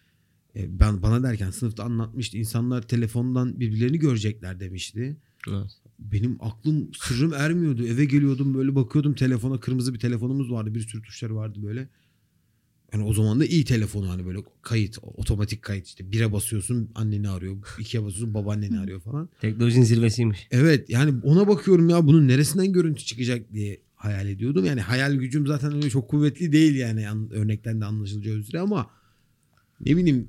e, 0.56 0.80
ben 0.80 1.02
bana 1.02 1.24
derken 1.24 1.52
sınıfta 1.52 1.84
anlatmıştı. 1.84 2.38
insanlar 2.38 2.82
telefondan 2.82 3.60
birbirlerini 3.60 4.00
görecekler 4.00 4.60
demişti. 4.60 5.18
Evet. 5.50 5.72
Benim 6.00 6.38
aklım 6.40 6.94
sırrım 6.94 7.34
ermiyordu. 7.34 7.86
Eve 7.86 8.06
geliyordum 8.06 8.54
böyle 8.54 8.76
bakıyordum 8.76 9.14
telefona 9.14 9.60
kırmızı 9.60 9.94
bir 9.94 10.00
telefonumuz 10.00 10.52
vardı. 10.52 10.76
Bir 10.76 10.88
sürü 10.88 11.02
tuşları 11.02 11.36
vardı 11.36 11.60
böyle. 11.64 11.90
Yani 12.94 13.04
o 13.04 13.14
zaman 13.14 13.40
da 13.40 13.46
iyi 13.46 13.66
telefonu 13.66 14.10
hani 14.10 14.26
böyle 14.26 14.40
kayıt 14.62 14.98
otomatik 15.04 15.62
kayıt 15.62 15.88
işte 15.88 16.12
bire 16.12 16.32
basıyorsun 16.32 16.92
anneni 16.96 17.30
arıyor. 17.30 17.58
ikiye 17.80 18.04
basıyorsun 18.04 18.34
babaanneni 18.34 18.80
arıyor 18.80 19.02
falan. 19.02 19.30
Teknolojinin 19.42 19.86
zirvesiymiş. 19.86 20.48
Evet 20.52 20.90
yani 20.90 21.14
ona 21.24 21.48
bakıyorum 21.48 21.90
ya 21.90 22.08
bunun 22.08 22.28
neresinden 22.28 22.74
görüntü 22.74 23.06
çıkacak 23.06 23.54
diye 23.54 23.82
hayal 23.96 24.28
ediyordum. 24.28 24.66
Yani 24.66 24.82
hayal 24.82 25.14
gücüm 25.16 25.48
zaten 25.48 25.76
öyle 25.76 25.90
çok 25.90 26.10
kuvvetli 26.10 26.52
değil 26.52 26.76
yani 26.76 27.10
An- 27.10 27.30
örnekten 27.32 27.82
de 27.82 27.86
anlaşılacağı 27.86 28.36
üzere 28.36 28.60
ama 28.60 28.90
ne 29.86 29.98
bileyim 29.98 30.28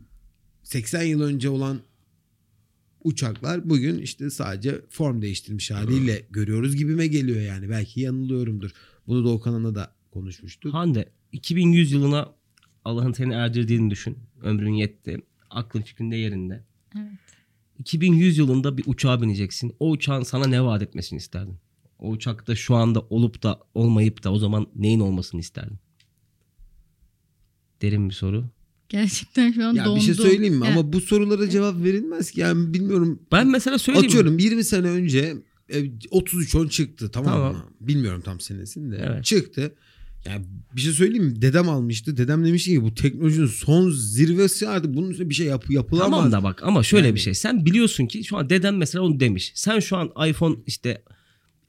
80 0.62 1.02
yıl 1.02 1.20
önce 1.20 1.48
olan 1.48 1.80
uçaklar 3.04 3.70
bugün 3.70 3.98
işte 3.98 4.30
sadece 4.30 4.80
form 4.90 5.22
değiştirmiş 5.22 5.70
haliyle 5.70 6.26
görüyoruz 6.30 6.76
gibime 6.76 7.06
geliyor 7.06 7.40
yani. 7.40 7.68
Belki 7.70 8.00
yanılıyorumdur. 8.00 8.70
Bunu 9.06 9.24
Doğukan'la 9.24 9.74
da 9.74 9.94
konuşmuştuk. 10.10 10.74
Hande 10.74 11.08
2100 11.32 11.92
yılına 11.92 12.39
Allah'ın 12.84 13.12
seni 13.12 13.32
erdirdiğini 13.34 13.90
düşün. 13.90 14.18
Ömrün 14.42 14.72
yetti. 14.74 15.18
Aklın 15.50 15.82
fikrin 15.82 16.10
de 16.10 16.16
yerinde. 16.16 16.64
Evet. 16.96 17.06
2100 17.78 18.38
yılında 18.38 18.78
bir 18.78 18.84
uçağa 18.86 19.22
bineceksin. 19.22 19.72
O 19.80 19.90
uçağın 19.90 20.22
sana 20.22 20.46
ne 20.46 20.64
vaat 20.64 20.82
etmesini 20.82 21.16
isterdin? 21.16 21.56
O 21.98 22.10
uçakta 22.10 22.54
şu 22.56 22.74
anda 22.74 23.00
olup 23.00 23.42
da 23.42 23.60
olmayıp 23.74 24.22
da 24.24 24.32
o 24.32 24.38
zaman 24.38 24.66
neyin 24.76 25.00
olmasını 25.00 25.40
isterdin? 25.40 25.78
Derin 27.82 28.08
bir 28.08 28.14
soru. 28.14 28.44
Gerçekten 28.88 29.52
şu 29.52 29.66
an 29.66 29.74
Ya 29.74 29.84
dondum. 29.84 29.96
bir 29.96 30.04
şey 30.04 30.14
söyleyeyim 30.14 30.54
mi? 30.54 30.66
Yani 30.66 30.78
Ama 30.78 30.92
bu 30.92 31.00
sorulara 31.00 31.50
cevap 31.50 31.84
verilmez 31.84 32.30
ki. 32.30 32.40
Yani 32.40 32.74
bilmiyorum. 32.74 33.22
Ben 33.32 33.46
mesela 33.48 33.78
söyleyeyim 33.78 34.04
mi? 34.06 34.08
Atıyorum 34.08 34.38
20 34.38 34.64
sene 34.64 34.88
önce 34.88 35.36
e, 35.74 35.84
33 36.10 36.54
10 36.54 36.68
çıktı 36.68 37.10
tamam, 37.10 37.32
Tamam. 37.32 37.52
mı? 37.54 37.64
Bilmiyorum 37.80 38.20
tam 38.24 38.40
senesini 38.40 38.92
de. 38.92 39.04
Evet. 39.08 39.24
Çıktı. 39.24 39.74
Yani 40.26 40.44
bir 40.76 40.80
şey 40.80 40.92
söyleyeyim 40.92 41.24
mi? 41.24 41.42
Dedem 41.42 41.68
almıştı. 41.68 42.16
Dedem 42.16 42.44
demişti 42.44 42.70
ki 42.70 42.82
bu 42.82 42.94
teknolojinin 42.94 43.46
son 43.46 43.90
zirvesi 43.90 44.68
artık 44.68 44.94
bunun 44.96 45.10
üstüne 45.10 45.28
bir 45.28 45.34
şey 45.34 45.46
yap 45.46 45.70
yapılamaz. 45.70 46.10
Tamam 46.10 46.32
da 46.32 46.42
bak 46.42 46.62
ama 46.62 46.82
şöyle 46.82 47.06
Yani- 47.06 47.14
bir 47.14 47.20
şey. 47.20 47.34
Sen 47.34 47.66
biliyorsun 47.66 48.06
ki 48.06 48.24
şu 48.24 48.36
an 48.36 48.50
dedem 48.50 48.76
mesela 48.76 49.04
onu 49.04 49.20
demiş. 49.20 49.52
Sen 49.54 49.78
şu 49.80 49.96
an 49.96 50.10
iPhone 50.28 50.56
işte 50.66 51.02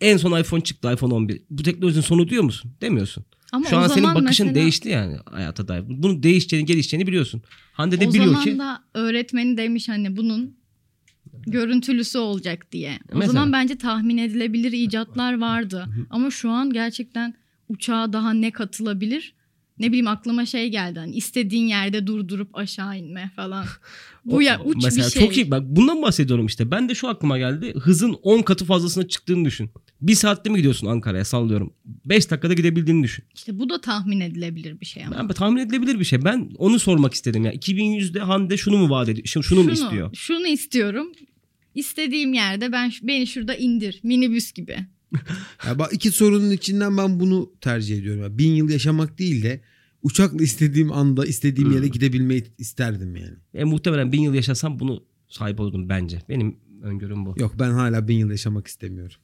en 0.01 0.17
son 0.17 0.39
iPhone 0.41 0.62
çıktı 0.63 0.91
iPhone 0.93 1.13
11. 1.13 1.41
Bu 1.50 1.63
teknolojinin 1.63 2.01
sonu 2.01 2.27
diyor 2.29 2.43
musun? 2.43 2.72
Demiyorsun. 2.81 3.25
Ama 3.51 3.65
Şu 3.70 3.75
o 3.75 3.79
an 3.79 3.88
senin 3.88 4.01
zaman 4.01 4.24
bakışın 4.25 4.46
mesela- 4.48 4.63
değişti 4.63 4.89
yani 4.89 5.17
hayata 5.25 5.67
dair. 5.67 5.84
Bunun 5.88 6.24
değişeceğini, 6.24 6.65
gelişeceğini 6.65 7.08
biliyorsun. 7.08 7.41
Hande 7.74 8.00
de 8.01 8.08
o 8.08 8.10
biliyor 8.10 8.25
zaman 8.25 8.43
ki 8.43 8.60
da 8.60 8.84
öğretmeni 8.93 9.58
demiş 9.58 9.89
hani 9.89 10.17
bunun 10.17 10.55
görüntülüsü 11.48 12.17
olacak 12.17 12.72
diye. 12.72 13.00
O 13.13 13.17
Mesela. 13.17 13.34
zaman 13.34 13.53
bence 13.53 13.77
tahmin 13.77 14.17
edilebilir 14.17 14.72
icatlar 14.72 15.39
vardı. 15.41 15.86
Ama 16.10 16.31
şu 16.31 16.50
an 16.50 16.74
gerçekten 16.74 17.34
uçağa 17.72 18.13
daha 18.13 18.34
ne 18.34 18.51
katılabilir? 18.51 19.34
Ne 19.80 19.88
bileyim 19.88 20.08
aklıma 20.08 20.46
şey 20.46 20.70
geldi 20.70 21.00
hani 21.00 21.16
istediğin 21.16 21.68
yerde 21.68 22.08
durdurup 22.08 22.58
aşağı 22.58 22.98
inme 22.98 23.32
falan. 23.36 23.66
Bu 24.25 24.36
O- 24.36 24.40
ya 24.40 24.62
uç 24.63 24.75
mesela 24.84 25.08
bir 25.08 25.12
şey. 25.12 25.22
çok 25.22 25.38
iyi. 25.38 25.51
Bak 25.51 25.63
bundan 25.66 26.01
bahsediyorum 26.01 26.46
işte. 26.46 26.72
Ben 26.72 26.90
de 26.90 26.96
şu 26.96 27.08
aklıma 27.08 27.38
geldi. 27.38 27.74
Hızın 27.80 28.13
10 28.24 28.42
katı 28.42 28.66
fazlasına 28.66 29.08
çıktığını 29.08 29.46
düşün. 29.46 29.70
Bir 30.01 30.16
saatte 30.16 30.50
mi 30.50 30.58
gidiyorsun 30.58 30.88
Ankara'ya 30.88 31.25
sallıyorum. 31.25 31.74
5 31.86 32.32
dakikada 32.32 32.54
gidebildiğini 32.54 33.04
düşün. 33.04 33.25
İşte 33.36 33.60
bu 33.60 33.70
da 33.70 33.82
tahmin 33.82 34.20
edilebilir 34.20 34.80
bir 34.82 34.86
şey 34.86 35.06
ama. 35.06 35.20
Ben 35.20 35.28
tahmin 35.28 35.62
edilebilir 35.62 36.00
bir 36.00 36.06
şey. 36.06 36.25
Ben 36.25 36.51
onu 36.58 36.80
sormak 36.80 37.13
istedim 37.13 37.46
ya. 37.46 37.54
2100'de 37.54 38.20
Hande 38.20 38.58
şunu 38.58 38.78
mu 38.78 38.90
vaat 38.90 39.10
ediyor? 39.10 39.28
Şunu, 39.28 39.44
şunu 39.44 39.63
mu 39.63 39.72
istiyor? 39.72 40.10
Şunu 40.13 40.48
istiyorum. 40.48 41.12
İstediğim 41.75 42.34
yerde 42.34 42.72
ben 42.72 42.92
beni 43.04 43.28
şurada 43.28 43.56
indir. 43.56 44.00
Minibüs 44.04 44.51
gibi. 44.54 44.78
Ya 45.68 45.80
bak 45.80 45.94
iki 45.94 46.12
sorunun 46.12 46.51
içinden 46.51 46.98
ben 46.98 47.20
bunu 47.20 47.51
tercih 47.62 47.98
ediyorum. 47.98 48.22
Yani 48.22 48.38
bin 48.38 48.51
yıl 48.51 48.70
yaşamak 48.70 49.20
değil 49.20 49.44
de 49.44 49.62
uçakla 50.03 50.44
istediğim 50.44 50.91
anda 50.91 51.25
istediğim 51.25 51.72
yere 51.72 51.84
Hmm. 51.86 51.91
gidebilmeyi 51.91 52.44
isterdim 52.58 53.15
yani. 53.15 53.36
E, 53.53 53.63
muhtemelen 53.63 54.12
bin 54.12 54.22
yıl 54.22 54.34
yaşasam 54.34 54.80
bunu 54.80 55.03
sahip 55.30 55.60
olurdum 55.60 55.89
bence. 55.89 56.22
Benim 56.30 56.56
öngörüm 56.84 57.25
bu. 57.25 57.36
Yok 57.38 57.56
ben 57.60 57.72
hala 57.72 58.08
bin 58.08 58.18
yıl 58.18 58.30
yaşamak 58.32 58.68
istemiyorum. 58.68 59.15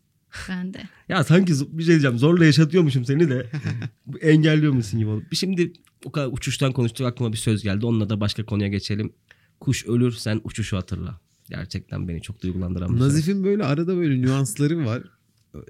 Ben 0.50 0.74
de. 0.74 0.82
Ya 1.10 1.24
sanki 1.24 1.54
bir 1.72 1.84
şey 1.84 1.92
diyeceğim. 1.92 2.18
Zorla 2.18 2.46
yaşatıyormuşum 2.46 3.06
seni 3.06 3.30
de. 3.30 3.46
Engelliyor 4.22 4.74
musun 4.74 5.00
gibi 5.00 5.10
oldu. 5.10 5.24
Şimdi 5.34 5.74
o 6.06 6.12
kadar 6.12 6.30
uçuştan 6.32 6.72
konuştuk 6.74 7.08
aklıma 7.08 7.32
bir 7.32 7.38
söz 7.38 7.64
geldi. 7.64 7.86
Onunla 7.86 8.10
da 8.10 8.20
başka 8.20 8.46
konuya 8.46 8.68
geçelim. 8.70 9.14
Kuş 9.60 9.86
ölür 9.86 10.12
sen 10.12 10.42
uçuşu 10.44 10.78
hatırla. 10.78 11.20
Gerçekten 11.50 12.08
beni 12.08 12.22
çok 12.22 12.42
duygulandıran 12.44 12.94
bir 12.94 13.00
söz. 13.00 13.08
Nazif'in 13.08 13.44
böyle 13.44 13.64
arada 13.64 13.98
böyle 13.98 14.22
nüansları 14.22 14.86
var. 14.86 15.04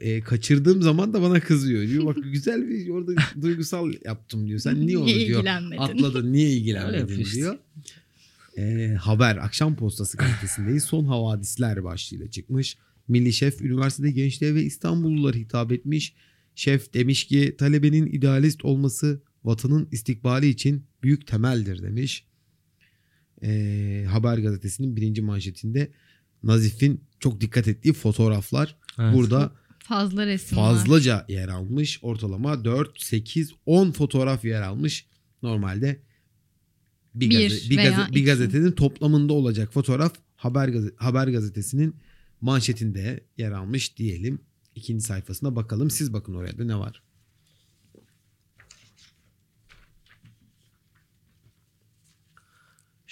E, 0.01 0.21
kaçırdığım 0.21 0.81
zaman 0.81 1.13
da 1.13 1.21
bana 1.21 1.39
kızıyor. 1.39 1.87
Diyor 1.87 2.05
bak 2.05 2.17
güzel 2.31 2.69
bir 2.69 2.89
orada 2.89 3.11
duygusal 3.41 3.93
yaptım 4.05 4.47
diyor. 4.47 4.59
Sen 4.59 4.87
niye 4.87 4.97
onu 4.97 5.05
Niye 5.05 5.27
diyor 5.27 5.45
atladın 5.77 6.33
niye 6.33 6.49
ilgilenmedin 6.49 7.25
diyor. 7.25 7.57
E, 8.57 8.93
haber 9.01 9.37
akşam 9.37 9.75
postası 9.75 10.17
gazetesindeyiz. 10.17 10.83
Son 10.83 11.05
havadisler 11.05 11.83
başlığıyla 11.83 12.31
çıkmış. 12.31 12.77
Milli 13.07 13.33
Şef 13.33 13.61
üniversitede 13.61 14.11
gençliğe 14.11 14.55
ve 14.55 14.63
İstanbullulara 14.63 15.37
hitap 15.37 15.71
etmiş. 15.71 16.13
Şef 16.55 16.93
demiş 16.93 17.27
ki 17.27 17.55
talebenin 17.57 18.05
idealist 18.05 18.65
olması 18.65 19.21
vatanın 19.43 19.87
istikbali 19.91 20.47
için 20.47 20.85
büyük 21.03 21.27
temeldir 21.27 21.83
demiş. 21.83 22.25
E, 23.43 24.05
haber 24.09 24.37
gazetesinin 24.37 24.95
birinci 24.95 25.21
manşetinde 25.21 25.91
Nazif'in 26.43 27.01
çok 27.19 27.41
dikkat 27.41 27.67
ettiği 27.67 27.93
fotoğraflar 27.93 28.77
Evet. 28.99 29.15
burada 29.15 29.51
Fazla 29.87 30.25
resim 30.27 30.57
var. 30.57 30.73
fazlaca 30.73 31.25
yer 31.29 31.47
almış. 31.49 31.99
Ortalama 32.01 32.65
4, 32.65 33.01
8, 33.01 33.51
10 33.65 33.91
fotoğraf 33.91 34.45
yer 34.45 34.61
almış. 34.61 35.05
Normalde 35.43 36.01
bir, 37.15 37.29
Bir 37.29 37.35
gaze- 37.49 37.69
bir, 37.69 37.77
veya 37.77 37.91
gaze- 37.91 38.13
bir 38.15 38.25
gazetenin 38.25 38.71
toplamında 38.71 39.33
olacak 39.33 39.73
fotoğraf 39.73 40.13
haber, 40.35 40.73
haber 40.95 41.27
gazetesinin 41.27 41.95
manşetinde 42.41 43.23
yer 43.37 43.51
almış 43.51 43.97
diyelim. 43.97 44.39
İkinci 44.75 45.03
sayfasına 45.05 45.55
bakalım. 45.55 45.89
Siz 45.89 46.13
bakın 46.13 46.33
oraya 46.35 46.57
da 46.57 46.63
ne 46.63 46.75
var. 46.79 47.01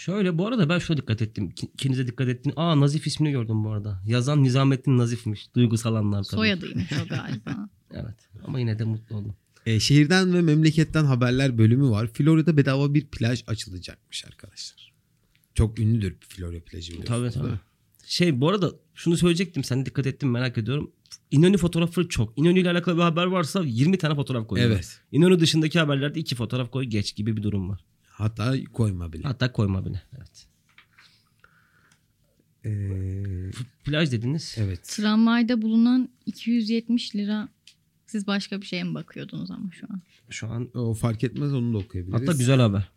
Şöyle 0.06 0.38
bu 0.38 0.48
arada 0.48 0.70
ben 0.70 0.80
şuna 0.80 0.98
dikkat 0.98 1.22
ettim. 1.22 1.54
İkinize 1.74 2.08
dikkat 2.08 2.28
ettin. 2.28 2.54
Aa 2.56 2.80
Nazif 2.80 3.08
ismini 3.08 3.32
gördüm 3.32 3.64
bu 3.64 3.72
arada. 3.72 4.02
Yazan 4.06 4.44
Nizamettin 4.44 4.98
Nazif'miş. 4.98 5.56
Duygusal 5.56 5.96
anlar 5.96 6.24
tabii. 6.24 6.36
Soyadıymış 6.36 6.92
o 7.06 7.08
galiba. 7.08 7.70
Evet. 7.92 8.16
Ama 8.44 8.60
yine 8.60 8.80
de 8.80 8.84
mutlu 8.84 9.16
oldum. 9.16 9.36
E, 9.66 9.80
şehirden 9.80 10.34
ve 10.34 10.42
memleketten 10.42 11.06
haberler 11.06 11.58
bölümü 11.58 11.90
var. 11.90 12.08
Florya'da 12.08 12.58
bedava 12.58 12.94
bir 12.94 13.08
plaj 13.08 13.44
açılacakmış 13.48 14.26
arkadaşlar. 14.26 14.94
Çok 15.56 15.80
ünlüdür 15.80 16.18
Florya 16.30 16.62
plajı. 16.64 17.04
Tabii 17.04 17.30
tabii. 17.30 17.60
Şey 18.06 18.42
bu 18.42 18.50
arada 18.50 18.72
şunu 18.96 19.18
söyleyecektim. 19.18 19.64
Sen 19.64 19.86
dikkat 19.86 20.08
ettin 20.08 20.30
merak 20.30 20.58
ediyorum. 20.58 20.92
İnönü 21.32 21.58
fotoğrafı 21.58 22.10
çok. 22.10 22.38
İnönü 22.38 22.60
ile 22.60 22.72
alakalı 22.72 22.98
bir 22.98 23.02
haber 23.02 23.26
varsa 23.26 23.64
20 23.66 23.98
tane 23.98 24.16
fotoğraf 24.16 24.48
koyuyorlar. 24.48 24.76
Evet. 24.76 25.02
İnönü 25.12 25.40
dışındaki 25.40 25.80
haberlerde 25.80 26.20
iki 26.20 26.36
fotoğraf 26.36 26.72
koy 26.72 26.84
geç 26.84 27.16
gibi 27.16 27.38
bir 27.38 27.44
durum 27.44 27.70
var. 27.70 27.86
Hatta 28.18 28.54
koyma 28.74 29.14
bile. 29.14 29.24
Hatta 29.24 29.52
koyma 29.52 29.86
bile. 29.86 30.02
Evet. 30.18 30.48
Ee, 32.66 33.52
Plaj 33.84 34.12
dediniz. 34.12 34.56
evet. 34.58 34.84
Tramvayda 34.84 35.62
bulunan 35.62 36.10
270 36.26 37.16
lira. 37.16 37.50
Siz 38.06 38.28
başka 38.28 38.62
bir 38.62 38.66
şeye 38.66 38.84
mi 38.84 38.94
bakıyordunuz 38.96 39.52
ama 39.52 39.72
şu 39.72 39.88
an? 39.90 40.02
Şu 40.30 40.48
an 40.48 40.70
O 40.74 40.94
fark 40.94 41.24
etmez 41.24 41.54
onu 41.54 41.74
da 41.74 41.78
okuyabiliriz. 41.78 42.22
hatta 42.22 42.32
güzel 42.38 42.60
haber. 42.60 42.92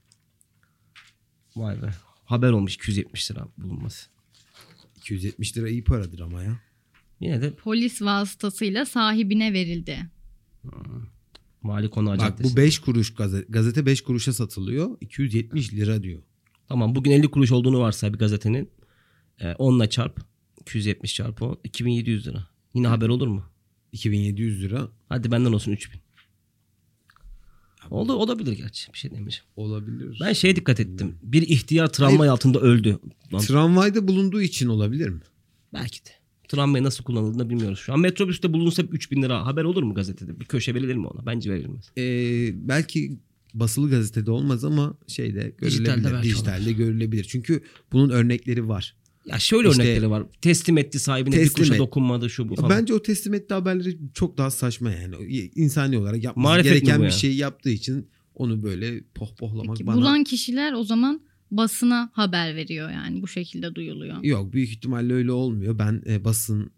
Vay 1.57 1.83
be. 1.83 1.91
Haber 2.25 2.51
olmuş 2.51 2.75
270 2.75 3.31
lira 3.31 3.49
bulunması. 3.59 4.09
270 4.97 5.57
lira 5.57 5.69
iyi 5.69 5.85
paradır 5.85 6.21
ama 6.21 6.43
ya. 6.43 6.61
Yine 7.21 7.43
de 7.43 7.55
Polis 7.55 8.03
vasıtasıyla 8.03 8.85
sahibine 8.87 9.53
verildi. 9.53 9.99
Mali 11.63 11.91
Konağı 11.91 12.13
Bak 12.19 12.21
Caddesi. 12.21 12.53
bu 12.53 12.57
5 12.57 12.79
kuruş 12.79 13.15
gazete, 13.15 13.47
gazete 13.53 13.87
5 13.87 14.01
kuruşa 14.01 14.33
satılıyor. 14.33 14.97
270 15.01 15.75
lira 15.75 16.03
diyor. 16.03 16.23
Tamam 16.69 16.95
bugün 16.95 17.11
50 17.11 17.31
kuruş 17.31 17.53
olduğunu 17.53 17.81
varsay 17.81 18.13
bir 18.15 18.19
gazetenin. 18.19 18.71
E, 19.41 19.45
10'la 19.53 19.91
çarp. 19.91 20.21
270 20.61 21.15
çarpı 21.15 21.45
10. 21.45 21.59
2700 21.65 22.27
lira. 22.27 22.49
Yine 22.75 22.87
haber 22.89 23.09
olur 23.09 23.27
mu? 23.27 23.45
2700 23.93 24.63
lira 24.63 24.89
Hadi 25.09 25.31
benden 25.31 25.53
olsun 25.53 25.73
3000. 25.73 26.01
Oldu 27.91 28.13
olabilir 28.13 28.53
gerçi. 28.53 28.93
Bir 28.93 28.99
şey 28.99 29.11
demeyeceğim. 29.11 29.45
olabilir. 29.57 30.19
Ben 30.21 30.33
şeye 30.33 30.57
dikkat 30.57 30.81
ettim. 30.81 31.19
Bir 31.23 31.43
ihtiyar 31.43 31.87
tramvay 31.93 32.29
altında 32.29 32.61
öldü. 32.61 32.99
Lan, 33.33 33.41
Tramvayda 33.41 34.09
bulunduğu 34.09 34.43
için 34.43 34.69
olabilir 34.69 35.09
mi? 35.09 35.21
belki 35.75 36.05
de. 36.07 36.11
Tramvay 36.49 36.83
nasıl 36.83 37.05
kullanıldığını 37.05 37.51
bilmiyoruz 37.51 37.79
şu 37.79 37.93
an. 37.93 38.01
Metrobüste 38.01 38.53
bulunsa 38.53 38.83
3000 38.83 39.23
lira 39.23 39.47
haber 39.47 39.65
olur 39.65 39.83
mu 39.83 39.95
gazetede? 39.95 40.41
Bir 40.41 40.45
köşe 40.45 40.75
verilir 40.75 40.95
mi 40.95 41.07
ona? 41.07 41.27
Bence 41.27 41.51
verilmez. 41.53 41.91
Ee, 41.99 42.69
belki 42.69 43.19
basılı 43.55 43.91
gazetede 43.91 44.31
olmaz 44.31 44.65
ama 44.65 44.95
şeyde 45.07 45.53
Dijitalde 45.63 45.91
görülebilir. 45.91 46.13
belki 46.15 46.29
Dijitalde 46.29 46.73
görülebilir. 46.73 47.25
Çünkü 47.25 47.63
bunun 47.93 48.11
örnekleri 48.11 48.69
var. 48.69 48.97
Ya 49.27 49.39
şöyle 49.39 49.69
İşte- 49.69 49.83
örnekleri 49.83 50.11
var. 50.11 50.23
Teslim 50.41 50.79
etti 50.79 50.99
sahibine 50.99 51.35
bir 51.35 51.39
Teslim 51.41 51.55
kuruşa 51.55 51.75
et. 51.75 51.81
dokunmadı 51.81 52.31
şu 52.31 52.49
bu 52.49 52.55
falan. 52.57 52.71
Bence 52.71 52.95
o 52.95 53.03
teslim 53.03 53.35
ettiği 53.35 53.55
haberleri 53.55 53.99
çok 54.15 54.39
daha 54.39 54.51
saçma 54.51 54.91
yani. 54.91 55.15
İnsani 55.55 55.99
olarak 55.99 56.25
yapması 56.25 56.49
Marifet 56.49 56.73
gereken 56.73 56.99
bir 57.01 57.05
ya? 57.05 57.11
şey 57.11 57.37
yaptığı 57.37 57.71
için 57.71 58.09
onu 58.35 58.63
böyle 58.63 59.05
pohpohlamak 59.15 59.77
Peki 59.77 59.87
bana... 59.87 59.97
bulan 59.97 60.25
kişiler 60.25 60.73
o 60.73 60.85
zaman 60.85 61.21
basına 61.51 62.11
haber 62.13 62.57
veriyor 62.57 62.91
yani 62.91 63.23
bu 63.23 63.29
şekilde 63.29 63.75
duyuluyor. 63.75 64.23
Yok 64.25 64.53
büyük 64.53 64.71
ihtimalle 64.71 65.13
öyle 65.13 65.33
olmuyor. 65.33 65.79
Ben 65.79 66.03
e, 66.07 66.25
basın 66.25 66.71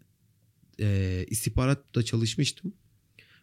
e, 0.79 1.25
istihbaratta 1.29 2.03
çalışmıştım. 2.03 2.73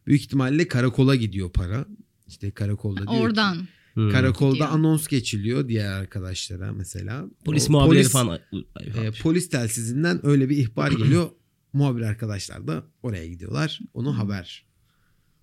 Büyük 0.07 0.21
ihtimalle 0.23 0.69
karakola 0.69 1.15
gidiyor 1.15 1.53
para. 1.53 1.87
İşte 2.27 2.51
karakolda 2.51 3.01
diyor 3.01 3.13
ki- 3.13 3.19
Oradan. 3.19 3.67
Hmm. 3.95 4.11
Karakolda 4.11 4.53
Gidiyor. 4.55 4.71
anons 4.71 5.07
geçiliyor 5.07 5.69
diğer 5.69 5.93
arkadaşlara 5.93 6.73
mesela. 6.73 7.25
Polis 7.45 7.69
O 7.69 7.73
muhabirleri 7.73 8.03
polis- 8.05 8.13
falan. 8.13 8.39
e, 8.81 9.11
polis 9.23 9.49
telsizinden 9.49 10.27
öyle 10.27 10.49
bir 10.49 10.57
ihbar 10.57 10.91
geliyor. 10.93 11.31
Muhabir 11.73 12.03
arkadaşlar 12.03 12.67
da 12.69 12.83
oraya 13.03 13.27
gidiyorlar. 13.29 13.81
Onu 13.95 14.19
haber 14.19 14.67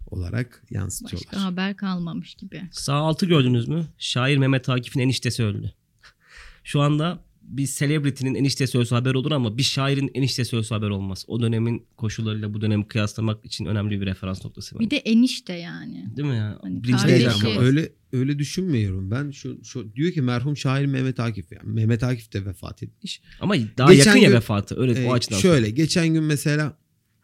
olarak 0.07 0.63
yansıtıyorlar. 0.69 1.27
Başka 1.33 1.43
haber 1.45 1.75
kalmamış 1.77 2.35
gibi. 2.35 2.61
Sağ 2.71 2.93
altı 2.93 3.25
gördünüz 3.25 3.67
mü? 3.67 3.85
Şair 3.97 4.37
Mehmet 4.37 4.69
Akif'in 4.69 4.99
eniştesi 4.99 5.43
öldü. 5.43 5.73
Şu 6.63 6.81
anda 6.81 7.25
bir 7.41 7.67
celebrity'nin 7.67 8.35
eniştesi 8.35 8.77
ölse 8.77 8.95
haber 8.95 9.13
olur 9.13 9.31
ama 9.31 9.57
bir 9.57 9.63
şairin 9.63 10.11
eniştesi 10.13 10.55
ölse 10.55 10.75
haber 10.75 10.89
olmaz. 10.89 11.25
O 11.27 11.41
dönemin 11.41 11.85
koşullarıyla 11.97 12.53
bu 12.53 12.61
dönemi 12.61 12.87
kıyaslamak 12.87 13.45
için 13.45 13.65
önemli 13.65 14.01
bir 14.01 14.05
referans 14.05 14.45
noktası. 14.45 14.75
Bir 14.75 14.79
bence. 14.79 14.91
de 14.91 14.97
enişte 14.97 15.53
yani. 15.53 16.05
Değil 16.17 16.27
mi 16.27 16.35
ya? 16.35 16.59
Hani 16.61 16.81
kardeşi- 16.81 17.59
öyle 17.59 17.89
öyle 18.13 18.39
düşünmüyorum 18.39 19.11
ben. 19.11 19.31
Şu, 19.31 19.59
şu 19.63 19.95
diyor 19.95 20.11
ki 20.11 20.21
merhum 20.21 20.57
şair 20.57 20.85
Mehmet 20.85 21.19
Akif. 21.19 21.51
Yani 21.51 21.73
Mehmet 21.73 22.03
Akif 22.03 22.33
de 22.33 22.45
vefat 22.45 22.83
etmiş. 22.83 23.21
Ama 23.39 23.55
daha 23.77 23.93
Geçen 23.93 24.05
yakın 24.11 24.19
ya 24.21 24.29
gün- 24.29 24.35
vefatı. 24.35 24.79
Öyle 24.81 25.03
Ee, 25.03 25.07
o 25.07 25.13
açıdan. 25.13 25.37
şöyle 25.37 25.69
geçen 25.69 26.07
gün 26.07 26.23
mesela 26.23 26.77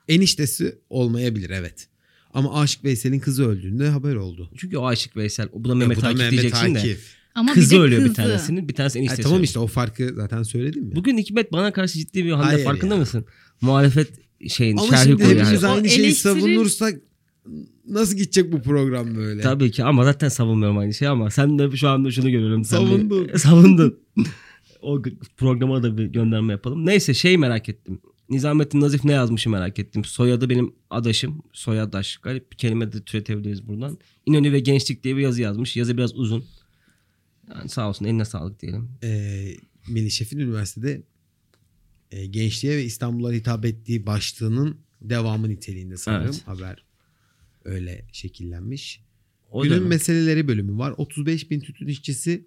eniştesi 0.07 0.79
olmayabilir 0.89 1.49
evet. 1.49 1.87
Ama 2.33 2.59
Aşık 2.61 2.83
Veysel'in 2.83 3.19
kızı 3.19 3.47
öldüğünde 3.49 3.89
haber 3.89 4.15
oldu. 4.15 4.49
Çünkü 4.57 4.77
o 4.77 4.85
Aşık 4.87 5.17
Veysel. 5.17 5.47
Bu 5.53 5.63
da 5.65 5.69
Ya 5.69 5.75
Mehmet 5.75 5.97
bu 5.97 6.01
da 6.01 6.07
Akif 6.07 6.31
diyeceksin 6.31 6.75
de. 6.75 6.97
Ama 7.35 7.53
Kızı 7.53 7.75
bir 7.75 7.79
de 7.79 7.83
ölüyor 7.83 8.01
bir 8.01 8.07
kızı. 8.07 8.15
tanesinin. 8.15 8.67
Bir 8.69 8.73
tanesi 8.73 8.99
Ha, 8.99 9.01
eniştesi 9.01 9.21
tamam 9.23 9.43
işte 9.43 9.59
o 9.59 9.67
farkı 9.67 10.13
zaten 10.15 10.43
söyledim 10.43 10.89
ya. 10.89 10.95
Bugün 10.95 11.17
Hikmet 11.17 11.51
bana 11.51 11.73
karşı 11.73 11.99
ciddi 11.99 12.25
bir 12.25 12.31
Hande 12.31 12.45
Hayır 12.45 12.63
farkında 12.65 12.93
ya. 12.93 12.99
mısın? 12.99 13.25
Muhalefet 13.61 14.09
şeyin 14.49 14.77
Ama 14.77 14.87
şerhi 14.87 15.03
şimdi 15.03 15.23
koyuyor. 15.23 15.41
hepimiz 15.41 15.63
Yani. 15.63 15.73
Aynı 15.73 15.89
şeyi 15.89 16.07
eleştiri- 16.07 16.15
savunursak 16.15 17.01
nasıl 17.87 18.17
gidecek 18.17 18.51
bu 18.51 18.61
program 18.61 19.15
böyle? 19.15 19.41
Tabii 19.41 19.71
ki 19.71 19.83
ama 19.83 20.03
zaten 20.03 20.29
savunmuyorum 20.29 20.77
aynı 20.77 20.93
şeyi 20.93 21.09
ama 21.09 21.29
sen 21.29 21.59
de 21.59 21.77
şu 21.77 21.89
anda 21.89 22.11
şunu 22.11 22.31
görüyorum. 22.31 22.65
Sen 22.65 22.77
Savundun. 22.77 23.29
savundun. 23.37 23.99
o 24.81 25.01
programa 25.37 25.83
da 25.83 25.97
bir 25.97 26.05
gönderme 26.05 26.53
yapalım. 26.53 26.85
Neyse 26.85 27.13
şey 27.13 27.37
merak 27.37 27.69
ettim. 27.69 27.99
Nizamettin 28.31 28.81
Nazif 28.81 29.03
ne 29.03 29.11
yazmışı 29.11 29.49
merak 29.49 29.79
ettim. 29.79 30.05
Soyadı 30.05 30.49
benim 30.49 30.75
adaşım. 30.89 31.43
Soyadaş. 31.53 32.17
Garip 32.17 32.51
bir 32.51 32.57
kelime 32.57 32.91
de 32.91 33.01
türetebiliriz 33.01 33.67
buradan. 33.67 33.97
İnönü 34.25 34.51
ve 34.51 34.59
Gençlik 34.59 35.03
diye 35.03 35.17
bir 35.17 35.21
yazı 35.21 35.41
yazmış. 35.41 35.77
Yazı 35.77 35.97
biraz 35.97 36.15
uzun. 36.15 36.45
Yani 37.49 37.69
sağ 37.69 37.89
olsun 37.89 38.05
eline 38.05 38.25
sağlık 38.25 38.61
diyelim. 38.61 38.89
Ee, 39.03 39.51
Melih 39.89 40.11
Şef'in 40.11 40.39
üniversitede 40.39 41.01
e, 42.11 42.25
gençliğe 42.25 42.77
ve 42.77 42.83
İstanbul'a 42.83 43.31
hitap 43.31 43.65
ettiği 43.65 44.05
başlığının 44.05 44.77
devamı 45.01 45.49
niteliğinde 45.49 45.97
sanırım 45.97 46.25
Evet. 46.25 46.47
haber 46.47 46.83
öyle 47.65 48.05
şekillenmiş. 48.11 49.01
O 49.51 49.63
Günün 49.63 49.83
meseleleri 49.83 50.47
bölümü 50.47 50.77
var. 50.77 50.93
35 50.97 51.51
bin 51.51 51.59
tütün 51.59 51.87
işçisi 51.87 52.45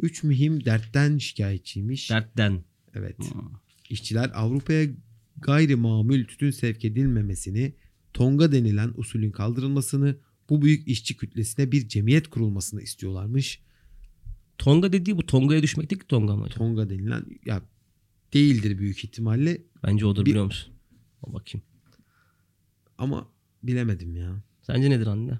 3 0.00 0.22
mühim 0.22 0.64
dertten 0.64 1.18
şikayetçiymiş. 1.18 2.10
Dertten. 2.10 2.64
Evet. 2.94 3.18
Hmm. 3.18 3.50
İşçiler 3.90 4.30
Avrupa'ya 4.34 4.86
gayri 5.40 5.76
mamul 5.76 6.24
tütün 6.24 6.50
sevk 6.50 6.84
edilmemesini, 6.84 7.74
Tonga 8.14 8.52
denilen 8.52 8.92
usulün 8.96 9.30
kaldırılmasını, 9.30 10.16
bu 10.50 10.62
büyük 10.62 10.88
işçi 10.88 11.16
kütlesine 11.16 11.72
bir 11.72 11.88
cemiyet 11.88 12.28
kurulmasını 12.28 12.82
istiyorlarmış. 12.82 13.60
Tonga 14.58 14.92
dediği 14.92 15.16
bu 15.16 15.26
Tonga'ya 15.26 15.62
düşmek 15.62 15.90
değil 15.90 16.00
ki 16.00 16.06
Tonga 16.06 16.36
mı? 16.36 16.46
Tonga 16.48 16.90
denilen 16.90 17.24
ya 17.46 17.62
değildir 18.34 18.78
büyük 18.78 19.04
ihtimalle 19.04 19.62
Bence 19.82 20.06
odur 20.06 20.20
Bir- 20.24 20.30
biliyor 20.30 20.44
musun? 20.44 20.72
O 21.22 21.32
bakayım. 21.32 21.66
ama 22.98 23.28
bilemedim 23.62 24.16
ya. 24.16 24.42
Sence 24.62 24.90
nedir 24.90 25.06
anne? 25.06 25.38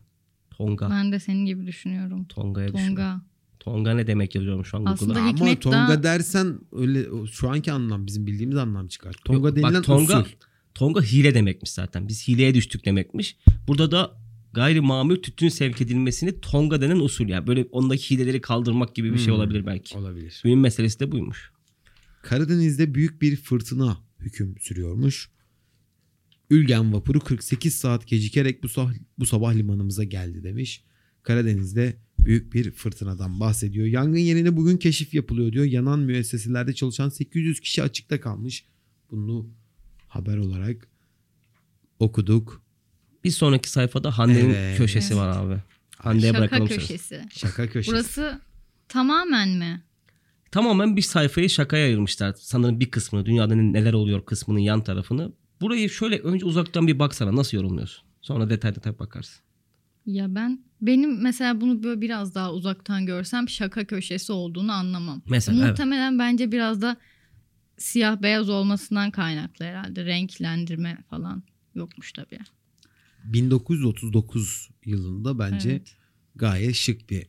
Tonga. 0.50 0.90
Ben 0.90 1.12
de 1.12 1.20
senin 1.20 1.46
gibi 1.46 1.66
düşünüyorum. 1.66 2.24
Tonga'ya. 2.24 2.68
Tonga. 2.72 3.22
Tonga 3.60 3.94
ne 3.94 4.06
demek 4.06 4.34
yazıyorum 4.34 4.64
şu 4.64 4.76
an 4.76 4.84
Aslında 4.84 5.12
Google'a. 5.12 5.28
Hikmet 5.32 5.66
ama 5.66 5.74
Tonga 5.76 5.88
daha- 5.88 6.02
dersen 6.02 6.58
öyle 6.72 7.06
şu 7.32 7.50
anki 7.50 7.72
anlam 7.72 8.06
bizim 8.06 8.26
bildiğimiz 8.26 8.56
anlam 8.56 8.88
çıkar. 8.88 9.12
Tonga 9.24 9.48
Yok, 9.48 9.56
bak 9.56 9.62
denilen 9.64 9.82
Tonga- 9.82 10.20
usul. 10.22 10.30
Tonga 10.74 11.02
hile 11.02 11.34
demekmiş 11.34 11.70
zaten. 11.70 12.08
Biz 12.08 12.28
hileye 12.28 12.54
düştük 12.54 12.84
demekmiş. 12.84 13.36
Burada 13.68 13.90
da 13.90 14.16
gayri 14.52 14.80
mamul 14.80 15.16
tütün 15.16 15.48
sevk 15.48 15.80
edilmesini 15.80 16.40
Tonga 16.40 16.80
denen 16.80 16.96
usul 17.00 17.28
yani. 17.28 17.46
Böyle 17.46 17.66
ondaki 17.72 18.10
hileleri 18.14 18.40
kaldırmak 18.40 18.94
gibi 18.94 19.12
bir 19.12 19.18
şey 19.18 19.26
Hmm. 19.26 19.34
olabilir 19.34 19.66
belki. 19.66 19.98
Olabilir. 19.98 20.40
Günün 20.44 20.58
meselesi 20.58 21.00
de 21.00 21.12
buymuş. 21.12 21.50
Karadeniz'de 22.22 22.94
büyük 22.94 23.22
bir 23.22 23.36
fırtına 23.36 23.96
hüküm 24.20 24.54
sürüyormuş. 24.60 25.30
Ülgen 26.50 26.92
vapuru 26.92 27.20
48 27.20 27.74
saat 27.74 28.06
gecikerek 28.06 28.62
bu, 28.62 28.66
sah- 28.66 28.98
bu 29.18 29.26
sabah 29.26 29.54
limanımıza 29.54 30.04
geldi 30.04 30.42
demiş. 30.44 30.84
Karadeniz'de 31.22 31.96
büyük 32.24 32.54
bir 32.54 32.70
fırtınadan 32.70 33.40
bahsediyor. 33.40 33.86
Yangın 33.86 34.18
yerine 34.18 34.56
bugün 34.56 34.76
keşif 34.76 35.14
yapılıyor 35.14 35.52
diyor. 35.52 35.64
Yanan 35.64 35.98
müesseselerde 36.00 36.72
çalışan 36.74 37.08
800 37.08 37.60
kişi 37.60 37.82
açıkta 37.82 38.20
kalmış. 38.20 38.64
Bunu 39.10 39.46
haber 40.08 40.36
olarak 40.36 40.88
okuduk. 41.98 42.62
Bir 43.24 43.30
sonraki 43.30 43.70
sayfada 43.70 44.18
Hande'nin 44.18 44.50
Evet. 44.54 44.78
köşesi 44.78 45.14
Evet. 45.14 45.22
var 45.22 45.36
abi. 45.36 45.62
Hande'ye 45.96 46.32
Şaka 46.32 46.40
bırakalım 46.40 46.66
köşesi. 46.66 47.24
Şaka 47.34 47.66
köşesi. 47.68 47.92
Burası 47.92 48.40
tamamen 48.88 49.48
mi? 49.48 49.82
Tamamen 50.50 50.96
bir 50.96 51.02
sayfayı 51.02 51.50
şakaya 51.50 51.86
ayırmışlar. 51.86 52.34
Sanırım 52.38 52.80
bir 52.80 52.90
kısmını 52.90 53.26
dünyada 53.26 53.54
ne- 53.54 53.72
neler 53.72 53.92
oluyor 53.92 54.24
kısmının 54.24 54.58
yan 54.58 54.84
tarafını. 54.84 55.32
Burayı 55.60 55.90
şöyle 55.90 56.18
önce 56.18 56.44
uzaktan 56.46 56.86
bir 56.86 56.98
baksana 56.98 57.36
nasıl 57.36 57.56
yorumluyorsun. 57.56 58.04
Sonra 58.20 58.50
detay 58.50 58.74
detay 58.74 58.98
bakarsın. 58.98 59.40
Ya 60.06 60.34
ben 60.34 60.64
Benim 60.82 61.22
mesela 61.22 61.60
bunu 61.60 61.82
böyle 61.82 62.00
biraz 62.00 62.34
daha 62.34 62.52
uzaktan 62.52 63.06
görsem 63.06 63.48
şaka 63.48 63.84
köşesi 63.84 64.32
olduğunu 64.32 64.72
anlamam. 64.72 65.22
Mesela 65.26 65.58
evet. 65.58 65.68
Muhtemelen 65.70 66.18
bence 66.18 66.52
biraz 66.52 66.82
da 66.82 66.96
siyah 67.78 68.22
beyaz 68.22 68.48
olmasından 68.48 69.10
kaynaklı 69.10 69.64
herhalde. 69.64 70.04
Renklendirme 70.04 70.98
falan 71.10 71.42
yokmuş 71.74 72.12
tabii. 72.12 72.38
1939 73.24 74.68
yılında 74.84 75.38
bence 75.38 75.70
Evet. 75.70 75.96
gayet 76.36 76.74
şık 76.74 77.10
bir 77.10 77.26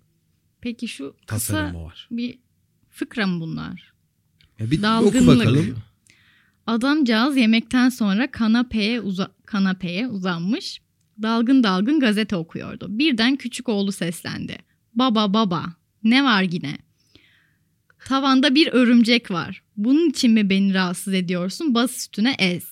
Peki 0.62 0.88
şu 0.88 1.16
kısa 1.28 1.54
tasarımı 1.54 1.84
var. 1.84 2.08
bir 2.12 2.40
fıkra 2.90 3.28
mı 3.28 3.42
bunlar? 3.42 3.94
Ya 4.60 4.72
bir 4.72 4.78
oku 4.78 4.84
Dalgınlık. 4.84 5.40
bakalım. 5.40 5.78
Adamcağız 6.68 7.38
yemekten 7.38 7.90
sonra 7.90 8.32
kanapeye 8.32 9.02
uza 9.02 9.32
kanapeye 9.46 10.08
uzanmış. 10.08 10.82
Dalgın 11.22 11.64
dalgın 11.64 12.00
gazete 12.00 12.36
okuyordu. 12.36 12.88
Birden 12.90 13.36
küçük 13.36 13.70
oğlu 13.70 13.92
seslendi. 13.92 14.58
Baba 14.94 15.34
baba 15.34 15.66
ne 16.04 16.24
var 16.24 16.44
yine? 16.44 16.78
Tavanda 18.06 18.56
bir 18.56 18.68
örümcek 18.68 19.32
var. 19.32 19.64
Bunun 19.78 20.10
için 20.10 20.32
mi 20.32 20.50
beni 20.50 20.74
rahatsız 20.74 21.14
ediyorsun? 21.14 21.74
Bas 21.74 21.98
üstüne 21.98 22.36
ez. 22.40 22.64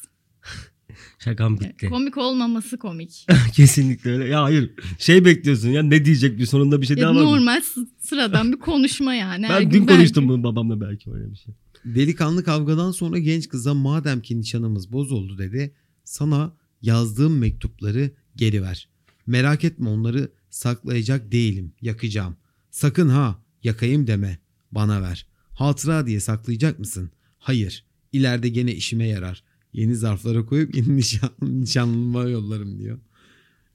Şakam 1.19 1.59
bitti. 1.59 1.89
Komik 1.89 2.17
olmaması 2.17 2.77
komik. 2.77 3.27
Kesinlikle 3.53 4.11
öyle. 4.11 4.25
Ya 4.27 4.43
hayır. 4.43 4.71
Şey 4.99 5.25
bekliyorsun 5.25 5.69
ya 5.69 5.83
ne 5.83 6.05
diyecek 6.05 6.37
bir 6.39 6.45
sonunda 6.45 6.81
bir 6.81 6.85
şey 6.87 6.97
Ya 6.97 7.03
daha 7.03 7.15
var. 7.15 7.21
mı? 7.21 7.25
normal 7.25 7.61
s- 7.61 7.81
sıradan 7.99 8.51
bir 8.53 8.57
konuşma 8.59 9.13
yani. 9.13 9.45
Ben 9.49 9.71
dün 9.71 9.85
konuştum 9.85 10.27
bunu 10.29 10.43
babamla 10.43 10.81
belki 10.81 11.11
öyle 11.11 11.31
bir 11.31 11.35
şey. 11.37 11.53
Delikanlı 11.85 12.43
kavgadan 12.43 12.91
sonra 12.91 13.17
genç 13.19 13.49
kıza 13.49 13.73
madem 13.73 14.21
ki 14.21 14.39
nişanımız 14.39 14.91
bozuldu 14.91 15.37
dedi. 15.37 15.75
Sana 16.03 16.53
yazdığım 16.81 17.37
mektupları 17.37 18.11
geri 18.39 18.61
ver. 18.61 18.87
Merak 19.27 19.63
etme 19.63 19.89
onları 19.89 20.31
saklayacak 20.49 21.31
değilim. 21.31 21.73
Yakacağım. 21.81 22.35
Sakın 22.71 23.09
ha 23.09 23.43
yakayım 23.63 24.07
deme. 24.07 24.39
Bana 24.71 25.01
ver. 25.01 25.27
Hatıra 25.53 26.07
diye 26.07 26.19
saklayacak 26.19 26.79
mısın? 26.79 27.11
Hayır. 27.39 27.85
İleride 28.11 28.49
gene 28.49 28.73
işime 28.75 29.07
yarar. 29.07 29.43
Yeni 29.73 29.95
zarflara 29.95 30.45
koyup 30.45 30.75
yeni 30.75 30.95
nişan, 30.97 31.29
nişanlıma 31.41 32.23
yollarım 32.23 32.79
diyor. 32.79 32.99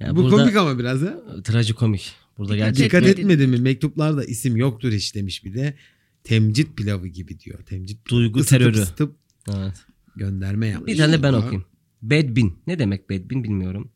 Ya 0.01 0.17
Bu 0.17 0.31
komik 0.31 0.57
ama 0.57 0.79
biraz 0.79 1.01
ha. 1.03 1.15
trajikomik. 1.45 2.13
Burada 2.39 2.55
Dikkat 2.55 2.69
gerçek 2.69 2.85
Dikkat 2.85 3.07
etmedi. 3.07 3.47
mi? 3.47 3.57
Mektuplarda 3.57 4.25
isim 4.25 4.57
yoktur 4.57 4.93
hiç 4.93 5.15
demiş 5.15 5.45
bir 5.45 5.55
de. 5.55 5.75
Temcit 6.25 6.77
pilavı 6.77 7.07
gibi 7.09 7.41
diyor. 7.41 7.59
Temcit 7.63 8.11
duygu 8.11 8.39
ısıtıp 8.41 8.59
terörü. 8.59 8.79
ısıtıp 8.79 9.17
Evet. 9.55 9.75
gönderme 10.17 10.67
yapmış. 10.67 10.93
Bir 10.93 10.99
tane 10.99 11.23
ben 11.23 11.33
okuyayım. 11.33 11.65
Bedbin. 12.03 12.59
Ne 12.67 12.79
demek 12.79 13.11
bedbin 13.11 13.45
bilmiyorum. 13.45 13.91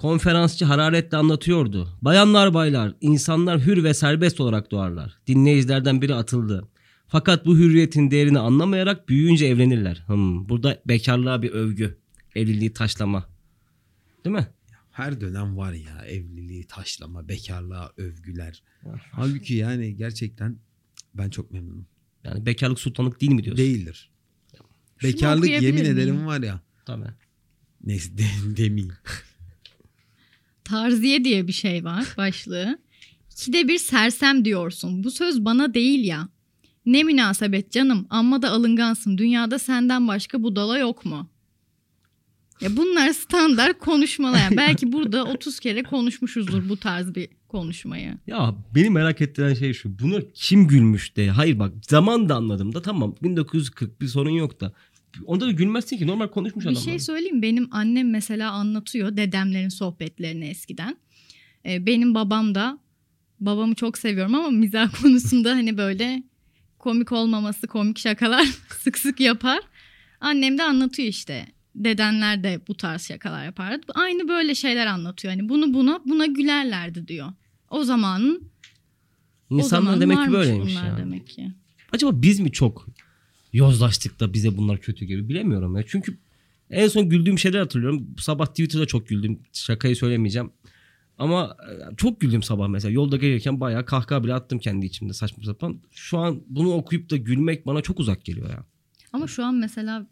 Konferansçı 0.00 0.64
hararetle 0.64 1.16
anlatıyordu. 1.16 1.88
Bayanlar 2.02 2.54
baylar, 2.54 2.94
insanlar 3.00 3.60
hür 3.66 3.84
ve 3.84 3.94
serbest 3.94 4.40
olarak 4.40 4.70
doğarlar. 4.70 5.18
Dinleyicilerden 5.26 6.02
biri 6.02 6.14
atıldı. 6.14 6.68
Fakat 7.08 7.46
bu 7.46 7.56
hürriyetin 7.58 8.10
değerini 8.10 8.38
anlamayarak 8.38 9.08
büyüyünce 9.08 9.46
evlenirler. 9.46 10.02
Hmm, 10.06 10.48
burada 10.48 10.82
bekarlığa 10.86 11.42
bir 11.42 11.50
övgü. 11.50 11.98
Evliliği 12.34 12.72
taşlama. 12.72 13.28
Değil 14.24 14.36
mi? 14.36 14.48
Her 14.90 15.20
dönem 15.20 15.56
var 15.56 15.72
ya 15.72 16.04
evliliği, 16.06 16.66
taşlama, 16.66 17.28
bekarlığa, 17.28 17.92
övgüler. 17.96 18.62
Halbuki 19.12 19.54
yani 19.54 19.96
gerçekten 19.96 20.56
ben 21.14 21.30
çok 21.30 21.52
memnunum. 21.52 21.86
Yani 22.24 22.46
bekarlık 22.46 22.80
sultanlık 22.80 23.20
değil 23.20 23.32
mi 23.32 23.44
diyorsun? 23.44 23.64
Değildir. 23.64 24.10
Şunu 24.98 25.12
Bekarlık 25.12 25.50
yemin 25.50 25.74
miyim? 25.74 25.86
ederim 25.86 26.26
var 26.26 26.40
ya. 26.40 26.60
Tabii. 26.86 27.06
Neyse 27.84 28.18
de, 28.18 28.24
demeyeyim. 28.56 28.92
Tarziye 30.70 31.24
diye 31.24 31.46
bir 31.46 31.52
şey 31.52 31.84
var 31.84 32.04
başlığı. 32.16 32.78
İkide 33.30 33.68
bir 33.68 33.78
sersem 33.78 34.44
diyorsun. 34.44 35.04
Bu 35.04 35.10
söz 35.10 35.44
bana 35.44 35.74
değil 35.74 36.04
ya. 36.04 36.28
Ne 36.86 37.02
münasebet 37.02 37.72
canım 37.72 38.06
amma 38.10 38.42
da 38.42 38.50
alıngansın. 38.50 39.18
Dünyada 39.18 39.58
senden 39.58 40.08
başka 40.08 40.42
budala 40.42 40.78
yok 40.78 41.04
mu? 41.04 41.30
Ya 42.60 42.76
bunlar 42.76 43.12
standart 43.12 43.78
konuşmalar. 43.78 44.38
Yani 44.38 44.56
belki 44.56 44.92
burada 44.92 45.24
30 45.32 45.60
kere 45.60 45.82
konuşmuşuzdur 45.82 46.68
bu 46.68 46.76
tarz 46.76 47.14
bir 47.14 47.28
konuşmayı. 47.48 48.18
Ya 48.26 48.54
beni 48.74 48.90
merak 48.90 49.20
ettiren 49.20 49.54
şey 49.54 49.72
şu. 49.72 49.98
Bunu 49.98 50.20
kim 50.34 50.68
gülmüş 50.68 51.16
de. 51.16 51.30
Hayır 51.30 51.58
bak 51.58 51.72
zaman 51.88 52.28
da 52.28 52.34
anladım 52.34 52.74
da 52.74 52.82
tamam 52.82 53.14
1940 53.22 54.00
bir 54.00 54.06
sorun 54.06 54.30
yok 54.30 54.60
da. 54.60 54.72
Onda 55.26 55.46
da 55.46 55.50
gülmezsin 55.50 55.96
ki 55.98 56.06
normal 56.06 56.28
konuşmuş 56.28 56.64
Bir 56.64 56.70
adam. 56.70 56.82
şey 56.82 56.98
söyleyeyim 56.98 57.42
benim 57.42 57.68
annem 57.70 58.10
mesela 58.10 58.50
anlatıyor 58.52 59.16
dedemlerin 59.16 59.68
sohbetlerini 59.68 60.44
eskiden. 60.48 60.96
Ee, 61.66 61.86
benim 61.86 62.14
babam 62.14 62.54
da 62.54 62.78
babamı 63.40 63.74
çok 63.74 63.98
seviyorum 63.98 64.34
ama 64.34 64.50
mizah 64.50 64.94
konusunda 65.02 65.50
hani 65.50 65.76
böyle 65.78 66.22
komik 66.78 67.12
olmaması 67.12 67.66
komik 67.66 67.98
şakalar 67.98 68.44
sık 68.78 68.98
sık 68.98 69.20
yapar. 69.20 69.58
Annem 70.20 70.58
de 70.58 70.62
anlatıyor 70.62 71.08
işte. 71.08 71.46
Dedenler 71.74 72.44
de 72.44 72.60
bu 72.68 72.74
tarz 72.74 73.02
şakalar 73.08 73.44
yapardı. 73.44 73.86
Aynı 73.94 74.28
böyle 74.28 74.54
şeyler 74.54 74.86
anlatıyor. 74.86 75.34
Hani 75.34 75.48
bunu 75.48 75.74
buna 75.74 76.00
buna 76.06 76.26
gülerlerdi 76.26 77.08
diyor. 77.08 77.32
O 77.70 77.84
zamanın 77.84 78.50
o 79.50 79.56
İnsanlar 79.58 79.84
zaman 79.86 80.00
demek 80.00 80.24
ki 80.26 80.32
böyleymiş 80.32 80.72
bunlar 80.74 80.86
ya. 80.86 80.96
demek 80.98 81.26
ki. 81.28 81.52
Acaba 81.92 82.22
biz 82.22 82.40
mi 82.40 82.52
çok 82.52 82.86
yozlaştık 83.52 84.20
da 84.20 84.32
bize 84.32 84.56
bunlar 84.56 84.78
kötü 84.78 85.04
gibi 85.04 85.28
bilemiyorum 85.28 85.76
ya. 85.76 85.82
Çünkü 85.86 86.18
en 86.70 86.88
son 86.88 87.08
güldüğüm 87.08 87.38
şeyler 87.38 87.60
hatırlıyorum. 87.60 88.06
Sabah 88.18 88.46
Twitter'da 88.46 88.86
çok 88.86 89.08
güldüm. 89.08 89.38
Şakayı 89.52 89.96
söylemeyeceğim. 89.96 90.50
Ama 91.18 91.56
e, 91.70 91.96
çok 91.96 92.20
güldüm 92.20 92.42
sabah 92.42 92.68
mesela. 92.68 92.92
Yolda 92.92 93.16
gelirken 93.16 93.60
bayağı 93.60 93.84
kahkaha 93.84 94.24
bile 94.24 94.34
attım 94.34 94.58
kendi 94.58 94.86
içimde 94.86 95.12
saçma 95.12 95.44
sapan. 95.44 95.80
Şu 95.90 96.18
an 96.18 96.40
bunu 96.48 96.72
okuyup 96.72 97.10
da 97.10 97.16
gülmek 97.16 97.66
bana 97.66 97.80
çok 97.80 98.00
uzak 98.00 98.24
geliyor 98.24 98.50
ya. 98.50 98.64
Ama 99.12 99.26
şu 99.26 99.44
an 99.44 99.54
mesela 99.54 100.06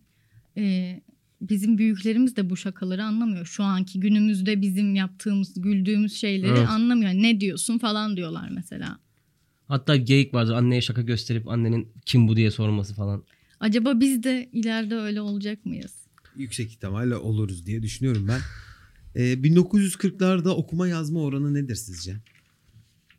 e, 0.56 0.94
bizim 1.40 1.78
büyüklerimiz 1.78 2.36
de 2.36 2.50
bu 2.50 2.56
şakaları 2.56 3.04
anlamıyor. 3.04 3.46
Şu 3.46 3.64
anki 3.64 4.00
günümüzde 4.00 4.60
bizim 4.60 4.94
yaptığımız, 4.94 5.62
güldüğümüz 5.62 6.16
şeyleri 6.16 6.50
Evet. 6.50 6.68
anlamıyor. 6.68 7.10
Ne 7.14 7.40
diyorsun 7.40 7.78
falan 7.78 8.16
diyorlar 8.16 8.48
mesela. 8.50 8.98
Hatta 9.68 9.96
geyik 9.96 10.34
vardır 10.34 10.52
anneye 10.52 10.82
şaka 10.82 11.02
gösterip 11.02 11.48
annenin 11.48 11.92
kim 12.06 12.28
bu 12.28 12.36
diye 12.36 12.50
sorması 12.50 12.94
falan. 12.94 13.24
Acaba 13.60 14.00
biz 14.00 14.22
de 14.22 14.48
ileride 14.52 14.94
öyle 14.94 15.20
olacak 15.20 15.66
mıyız? 15.66 15.94
Yüksek 16.36 16.70
ihtimalle 16.70 17.16
oluruz 17.16 17.66
diye 17.66 17.82
düşünüyorum 17.82 18.28
ben. 18.28 18.40
Ee, 19.14 19.32
1940'larda 19.32 20.48
okuma 20.48 20.88
yazma 20.88 21.20
oranı 21.20 21.54
nedir 21.54 21.74
sizce? 21.74 22.16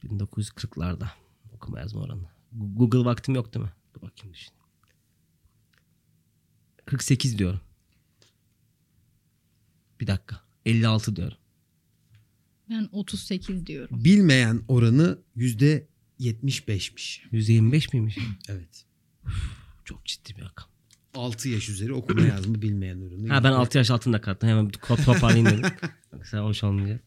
1940'larda 0.03 1.07
okuma 1.55 1.79
yazma 1.79 2.01
oranı. 2.01 2.23
Google 2.51 3.05
vaktim 3.05 3.35
yok 3.35 3.53
değil 3.53 3.65
mi? 3.65 3.71
Dur 3.95 4.01
bakayım 4.01 4.33
düşün. 4.33 4.51
48 6.85 7.37
diyorum. 7.37 7.61
Bir 9.99 10.07
dakika. 10.07 10.41
56 10.65 11.15
diyorum. 11.15 11.37
Ben 12.69 12.89
38 12.91 13.65
diyorum. 13.65 14.03
Bilmeyen 14.03 14.61
oranı 14.67 15.19
%75'miş. 16.19 17.21
%25 17.31 17.93
miymiş? 17.93 18.17
Evet. 18.49 18.85
Çok 19.85 20.05
ciddi 20.05 20.35
bir 20.37 20.41
rakam. 20.41 20.69
6 21.13 21.49
yaş 21.49 21.69
üzeri 21.69 21.93
okuma 21.93 22.21
yazma 22.21 22.61
bilmeyen 22.61 23.01
oranı. 23.01 23.27
Ha 23.29 23.43
ben 23.43 23.51
6 23.51 23.77
yaş 23.77 23.91
altında 23.91 24.21
kattım. 24.21 24.49
Hemen 24.49 24.69
kod 24.69 24.97
toparlayayım 25.03 25.45
dedim. 25.45 25.71
Yoksa 26.13 26.39
hoş 26.39 26.63
olmayacak. 26.63 27.03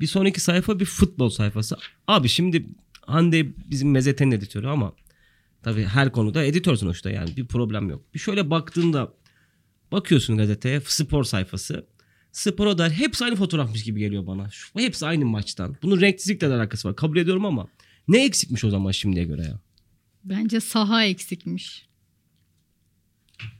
Bir 0.00 0.06
sonraki 0.06 0.40
sayfa 0.40 0.80
bir 0.80 0.84
futbol 0.84 1.28
sayfası. 1.28 1.76
Abi 2.06 2.28
şimdi 2.28 2.66
Hande 3.06 3.70
bizim 3.70 3.90
mezetenin 3.90 4.30
editörü 4.30 4.66
ama 4.66 4.92
tabii 5.62 5.84
her 5.84 6.12
konuda 6.12 6.44
editör 6.44 6.76
sonuçta 6.76 7.10
yani 7.10 7.36
bir 7.36 7.46
problem 7.46 7.90
yok. 7.90 8.14
Bir 8.14 8.18
şöyle 8.18 8.50
baktığında 8.50 9.14
bakıyorsun 9.92 10.36
gazeteye 10.36 10.80
spor 10.80 11.24
sayfası. 11.24 11.86
Spora 12.32 12.78
dair 12.78 12.90
hepsi 12.90 13.24
aynı 13.24 13.36
fotoğrafmış 13.36 13.84
gibi 13.84 14.00
geliyor 14.00 14.26
bana. 14.26 14.50
Şu, 14.50 14.78
hepsi 14.78 15.06
aynı 15.06 15.24
maçtan. 15.24 15.76
Bunun 15.82 16.00
renksizlikle 16.00 16.50
de 16.50 16.54
alakası 16.54 16.88
var. 16.88 16.96
Kabul 16.96 17.16
ediyorum 17.16 17.44
ama 17.44 17.68
ne 18.08 18.24
eksikmiş 18.24 18.64
o 18.64 18.70
zaman 18.70 18.90
şimdiye 18.90 19.24
göre 19.24 19.42
ya? 19.42 19.60
Bence 20.24 20.60
saha 20.60 21.04
eksikmiş. 21.04 21.88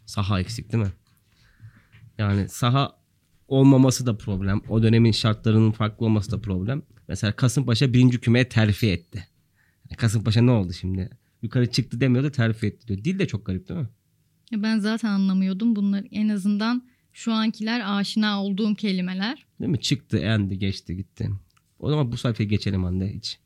Saha 0.07 0.41
eksik 0.41 0.73
değil 0.73 0.85
mi? 0.85 0.93
Yani 2.19 2.49
saha 2.49 2.97
olmaması 3.49 4.07
da 4.07 4.17
problem. 4.19 4.61
O 4.69 4.83
dönemin 4.83 5.13
şartlarının 5.13 5.73
farklı 5.73 6.07
olması 6.07 6.31
da 6.31 6.41
problem. 6.41 6.83
Mesela 7.09 7.33
Kasımpaşa 7.33 7.93
birinci 7.93 8.21
kümeye 8.21 8.49
terfi 8.49 8.91
etti. 8.91 9.29
Kasımpaşa 9.97 10.43
ne 10.43 10.51
oldu 10.51 10.73
şimdi? 10.73 11.11
Yukarı 11.43 11.71
çıktı 11.71 12.01
demiyor 12.01 12.25
da 12.25 12.31
terfi 12.33 12.67
etti 12.67 12.89
diyor. 12.89 13.05
Dil 13.05 13.19
de 13.19 13.27
çok 13.27 13.47
garip 13.47 13.69
değil 13.69 13.81
mi? 13.81 13.89
Ya 14.51 14.63
Ben 14.63 14.79
zaten 14.79 15.09
anlamıyordum 15.09 15.77
bunları. 15.77 16.07
En 16.11 16.29
azından 16.29 16.89
şu 17.13 17.33
ankiler 17.33 17.99
aşina 17.99 18.45
olduğum 18.45 18.75
kelimeler. 18.75 19.47
Değil 19.61 19.71
mi? 19.71 19.81
Çıktı, 19.81 20.19
endi, 20.19 20.59
geçti, 20.59 20.97
gitti. 20.97 21.31
O 21.79 21.91
zaman 21.91 22.13
bu 22.13 22.17
sayfaya 22.17 22.49
geçelim 22.49 22.85
anne 22.85 23.15
hiç. 23.15 23.39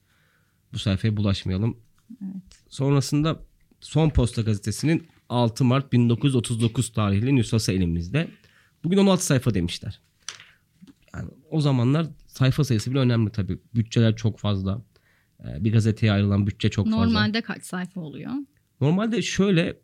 Bu 0.72 0.78
sayfaya 0.78 1.16
bulaşmayalım. 1.16 1.76
Evet. 2.22 2.42
Sonrasında 2.68 3.40
Son 3.80 4.10
Posta 4.10 4.42
gazetesinin 4.42 5.06
6 5.28 5.64
Mart 5.64 5.92
1939 5.92 6.92
tarihli 6.92 7.36
nüshası 7.36 7.72
elimizde. 7.72 8.28
Bugün 8.84 8.96
16 8.98 9.26
sayfa 9.26 9.54
demişler. 9.54 10.00
Yani 11.14 11.30
o 11.50 11.60
zamanlar 11.60 12.06
sayfa 12.26 12.64
sayısı 12.64 12.90
bile 12.90 12.98
önemli 12.98 13.30
tabii. 13.30 13.58
Bütçeler 13.74 14.16
çok 14.16 14.38
fazla. 14.38 14.82
Ee, 15.44 15.64
Bir 15.64 15.72
gazeteye 15.72 16.12
ayrılan 16.12 16.46
bütçe 16.46 16.68
çok 16.68 16.86
fazla. 16.86 17.04
Normalde 17.04 17.40
kaç 17.42 17.62
sayfa 17.64 18.00
oluyor? 18.00 18.32
Normalde 18.80 19.22
şöyle 19.22 19.76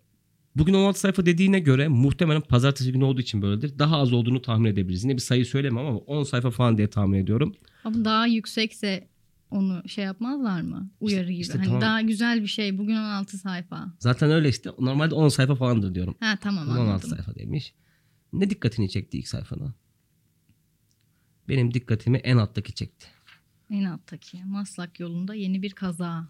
bugün 0.56 0.74
16 0.74 1.00
sayfa 1.00 1.26
dediğine 1.26 1.60
göre 1.60 1.88
muhtemelen 1.88 2.40
pazartesi 2.40 2.92
günü 2.92 3.04
olduğu 3.04 3.20
için 3.20 3.42
böyledir. 3.42 3.78
Daha 3.78 3.96
az 3.98 4.12
olduğunu 4.12 4.42
tahmin 4.42 4.70
edebiliriz. 4.70 5.04
Yine 5.04 5.14
bir 5.14 5.20
sayı 5.20 5.46
söylemem 5.46 5.86
ama 5.86 5.98
10 5.98 6.22
sayfa 6.24 6.50
falan 6.50 6.76
diye 6.76 6.90
tahmin 6.90 7.18
ediyorum. 7.18 7.54
Ama 7.84 8.04
daha 8.04 8.26
yüksekse 8.26 9.08
onu 9.54 9.88
şey 9.88 10.04
yapmazlar 10.04 10.60
mı? 10.60 10.90
Uyarı 11.00 11.30
gibi. 11.30 11.40
işte 11.40 11.52
hani 11.58 11.66
tamam. 11.66 11.80
daha 11.80 12.00
güzel 12.00 12.42
bir 12.42 12.46
şey. 12.46 12.78
Bugün 12.78 12.96
16 12.96 13.38
sayfa. 13.38 13.92
Zaten 13.98 14.30
öyle 14.30 14.48
işte. 14.48 14.70
Normalde 14.78 15.14
10 15.14 15.28
sayfa 15.28 15.54
falandır 15.54 15.94
diyorum. 15.94 16.14
Ha 16.20 16.38
tamam 16.40 16.68
16 16.68 16.80
anladım. 16.80 17.10
sayfa 17.10 17.34
demiş. 17.34 17.74
Ne 18.32 18.50
dikkatini 18.50 18.90
çekti 18.90 19.18
ilk 19.18 19.28
sayfada? 19.28 19.74
Benim 21.48 21.74
dikkatimi 21.74 22.18
en 22.18 22.36
alttaki 22.36 22.74
çekti. 22.74 23.06
En 23.70 23.84
alttaki. 23.84 24.44
Maslak 24.44 25.00
yolunda 25.00 25.34
yeni 25.34 25.62
bir 25.62 25.70
kaza. 25.70 26.28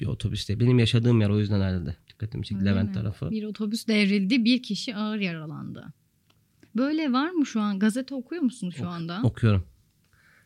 Bir 0.00 0.06
otobüste. 0.06 0.60
Benim 0.60 0.78
yaşadığım 0.78 1.20
yer 1.20 1.28
o 1.28 1.38
yüzden 1.38 1.60
herhalde. 1.60 1.96
Dikkatimi 2.08 2.44
çekti 2.44 2.60
Öyle 2.64 2.70
Levent 2.70 2.88
mi? 2.88 2.94
tarafı. 2.94 3.30
Bir 3.30 3.44
otobüs 3.44 3.86
devrildi. 3.88 4.44
Bir 4.44 4.62
kişi 4.62 4.96
ağır 4.96 5.18
yaralandı. 5.18 5.92
Böyle 6.76 7.12
var 7.12 7.30
mı 7.30 7.46
şu 7.46 7.60
an? 7.60 7.78
Gazete 7.78 8.14
okuyor 8.14 8.42
musun 8.42 8.70
şu 8.70 8.88
anda? 8.88 9.20
Okuyorum. 9.22 9.66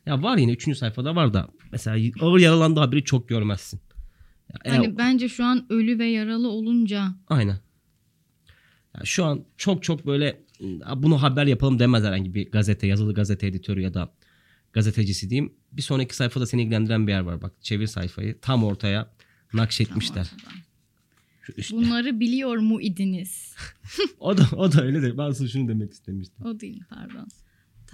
Ya 0.06 0.22
var 0.22 0.36
yine 0.38 0.52
3. 0.52 0.76
sayfada 0.78 1.16
var 1.16 1.34
da 1.34 1.48
mesela 1.72 2.10
ağır 2.20 2.38
yaralandı 2.38 2.80
haberi 2.80 3.04
çok 3.04 3.28
görmezsin. 3.28 3.80
Ya 4.52 4.60
eğer- 4.64 4.76
Hani 4.76 4.98
bence 4.98 5.28
şu 5.28 5.44
an 5.44 5.66
ölü 5.68 5.98
ve 5.98 6.06
yaralı 6.06 6.48
olunca 6.48 7.14
Aynen. 7.28 7.58
Ya 8.98 9.04
şu 9.04 9.24
an 9.24 9.44
çok 9.56 9.82
çok 9.82 10.06
böyle 10.06 10.40
"Ya 10.60 11.02
bunu 11.02 11.22
haber 11.22 11.46
yapalım 11.46 11.78
demez 11.78 12.04
herhangi 12.04 12.34
bir 12.34 12.50
gazete, 12.50 12.86
yazılı 12.86 13.14
gazete 13.14 13.46
editörü 13.46 13.80
ya 13.80 13.94
da 13.94 14.12
gazetecisi 14.72 15.30
diyeyim. 15.30 15.52
Bir 15.72 15.82
sonraki 15.82 16.16
sayfada 16.16 16.46
seni 16.46 16.62
ilgilendiren 16.62 17.06
bir 17.06 17.12
yer 17.12 17.20
var 17.20 17.42
bak. 17.42 17.52
Çevir 17.60 17.86
sayfayı. 17.86 18.38
Tam 18.40 18.64
ortaya 18.64 19.10
nakşetmişler. 19.52 20.30
Tam. 20.44 20.54
Bunları 21.72 22.20
biliyor 22.20 22.56
mu 22.58 22.80
idiniz? 22.80 23.54
O 24.20 24.36
da 24.38 24.46
o 24.56 24.72
da 24.72 24.82
öyle 24.82 25.02
de 25.02 25.18
ben 25.18 25.32
şunu 25.32 25.68
demek 25.68 25.92
istemiştim. 25.92 26.46
O 26.46 26.60
değil 26.60 26.82
pardon. 26.90 27.28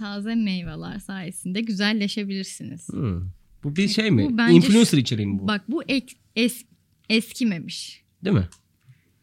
Taze 0.01 0.35
meyveler 0.35 0.99
sayesinde 0.99 1.61
güzelleşebilirsiniz. 1.61 2.89
Hmm. 2.89 3.21
Bu 3.63 3.75
bir 3.75 3.87
şey 3.87 4.11
mi? 4.11 4.25
Bu 4.25 4.37
bence 4.37 4.55
Influencer 4.55 4.97
içeriği 4.97 5.27
mi 5.27 5.39
bu? 5.39 5.47
Bak 5.47 5.61
bu 5.67 5.83
ek, 5.83 6.15
es, 6.35 6.65
eskimemiş. 7.09 8.03
Değil 8.25 8.35
mi? 8.35 8.49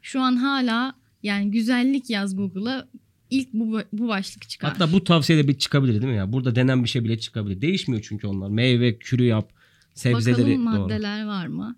Şu 0.02 0.20
an 0.20 0.36
hala 0.36 0.94
yani 1.22 1.50
güzellik 1.50 2.10
yaz 2.10 2.36
Google'a 2.36 2.88
ilk 3.30 3.52
bu, 3.52 3.80
bu 3.92 4.08
başlık 4.08 4.48
çıkar. 4.48 4.70
Hatta 4.70 4.92
bu 4.92 5.04
tavsiye 5.04 5.38
de 5.38 5.48
bir 5.48 5.58
çıkabilir 5.58 6.02
değil 6.02 6.12
mi 6.12 6.16
ya? 6.16 6.32
Burada 6.32 6.54
denen 6.54 6.84
bir 6.84 6.88
şey 6.88 7.04
bile 7.04 7.18
çıkabilir. 7.18 7.60
Değişmiyor 7.60 8.04
çünkü 8.08 8.26
onlar. 8.26 8.48
Meyve, 8.48 8.98
kürü 8.98 9.24
yap, 9.24 9.52
sebzeleri 9.94 10.40
Bakalım 10.40 10.66
doğru. 10.66 10.80
maddeler 10.80 11.26
var 11.26 11.46
mı? 11.46 11.76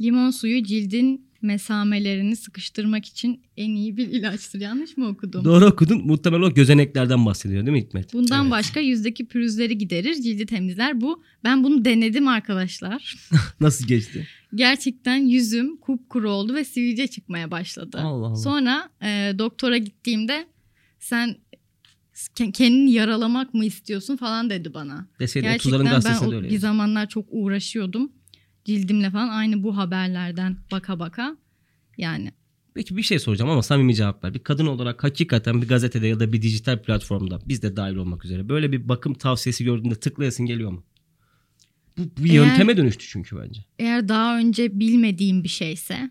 Limon 0.00 0.30
suyu 0.30 0.64
cildin 0.64 1.26
mesamelerini 1.42 2.36
sıkıştırmak 2.36 3.06
için 3.06 3.42
en 3.56 3.70
iyi 3.70 3.96
bir 3.96 4.08
ilaçtır. 4.08 4.60
Yanlış 4.60 4.96
mı 4.96 5.08
okudum? 5.08 5.44
Doğru 5.44 5.66
okudun. 5.66 6.06
Muhtemelen 6.06 6.42
o 6.42 6.54
gözeneklerden 6.54 7.26
bahsediyor 7.26 7.66
değil 7.66 7.76
mi 7.76 7.82
Hikmet? 7.82 8.12
Bundan 8.12 8.42
Evet. 8.42 8.50
başka 8.50 8.80
yüzdeki 8.80 9.26
pürüzleri 9.28 9.78
giderir, 9.78 10.14
cildi 10.14 10.46
temizler. 10.46 11.00
Bu 11.00 11.22
ben 11.44 11.64
bunu 11.64 11.84
denedim 11.84 12.28
arkadaşlar. 12.28 13.14
Nasıl 13.60 13.86
geçti? 13.86 14.26
Gerçekten 14.54 15.16
yüzüm 15.16 15.76
kupkuru 15.76 16.30
oldu 16.30 16.54
ve 16.54 16.64
sivilce 16.64 17.06
çıkmaya 17.06 17.50
başladı. 17.50 17.98
Allah 18.00 18.26
Allah. 18.26 18.36
Sonra 18.36 18.90
e, 19.02 19.32
doktora 19.38 19.78
gittiğimde 19.78 20.46
sen 20.98 21.36
ke- 22.14 22.52
kendini 22.52 22.92
yaralamak 22.92 23.54
mı 23.54 23.64
istiyorsun 23.64 24.16
falan 24.16 24.50
dedi 24.50 24.74
bana. 24.74 25.06
Deseydin 25.18 25.48
Gerçekten 25.48 25.80
30'ların 25.80 26.04
ben 26.22 26.38
o, 26.38 26.42
bir 26.42 26.58
zamanlar 26.58 27.08
çok 27.08 27.26
uğraşıyordum. 27.30 28.12
Cildimle 28.64 29.10
falan 29.10 29.28
aynı 29.28 29.62
bu 29.62 29.76
haberlerden 29.76 30.56
baka 30.72 30.98
baka. 30.98 31.36
Yani 31.98 32.30
Peki 32.74 32.96
bir 32.96 33.02
şey 33.02 33.18
soracağım 33.18 33.50
ama 33.50 33.62
samimi 33.62 33.94
cevap 33.94 34.24
ver. 34.24 34.34
Bir 34.34 34.38
kadın 34.38 34.66
olarak 34.66 35.04
hakikaten 35.04 35.62
bir 35.62 35.68
gazetede 35.68 36.06
ya 36.06 36.20
da 36.20 36.32
bir 36.32 36.42
dijital 36.42 36.82
platformda 36.82 37.40
biz 37.48 37.62
de 37.62 37.76
dahil 37.76 37.94
olmak 37.96 38.24
üzere 38.24 38.48
böyle 38.48 38.72
bir 38.72 38.88
bakım 38.88 39.14
tavsiyesi 39.14 39.64
gördüğünde 39.64 39.94
tıklayasın 39.94 40.46
geliyor 40.46 40.70
mu? 40.70 40.84
Bu 41.98 42.02
bir 42.24 42.30
Eğer- 42.30 42.34
yönteme 42.34 42.76
dönüştü 42.76 43.06
çünkü 43.08 43.36
bence. 43.36 43.64
eğer 43.78 44.08
daha 44.08 44.38
önce 44.38 44.80
bilmediğim 44.80 45.44
bir 45.44 45.48
şeyse 45.48 46.10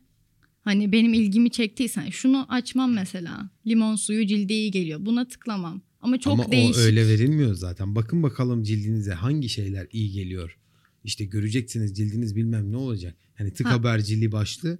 hani 0.63 0.91
benim 0.91 1.13
ilgimi 1.13 1.51
çektiyse 1.51 2.11
şunu 2.11 2.45
açmam 2.49 2.93
mesela. 2.93 3.49
Limon 3.67 3.95
suyu 3.95 4.27
cilde 4.27 4.53
iyi 4.53 4.71
geliyor. 4.71 4.99
Buna 5.05 5.27
tıklamam. 5.27 5.81
Ama 6.01 6.19
çok 6.19 6.33
Ama 6.33 6.51
değişik. 6.51 6.75
o 6.75 6.79
öyle 6.79 7.07
verilmiyor 7.07 7.53
zaten. 7.53 7.95
Bakın 7.95 8.23
bakalım 8.23 8.63
cildinize 8.63 9.13
hangi 9.13 9.49
şeyler 9.49 9.87
iyi 9.91 10.11
geliyor. 10.11 10.57
İşte 11.03 11.25
göreceksiniz 11.25 11.97
cildiniz 11.97 12.35
bilmem 12.35 12.71
ne 12.71 12.77
olacak. 12.77 13.15
Hani 13.35 13.53
tık 13.53 13.67
Ha. 13.67 13.71
haberciliği 13.71 14.31
başlı 14.31 14.79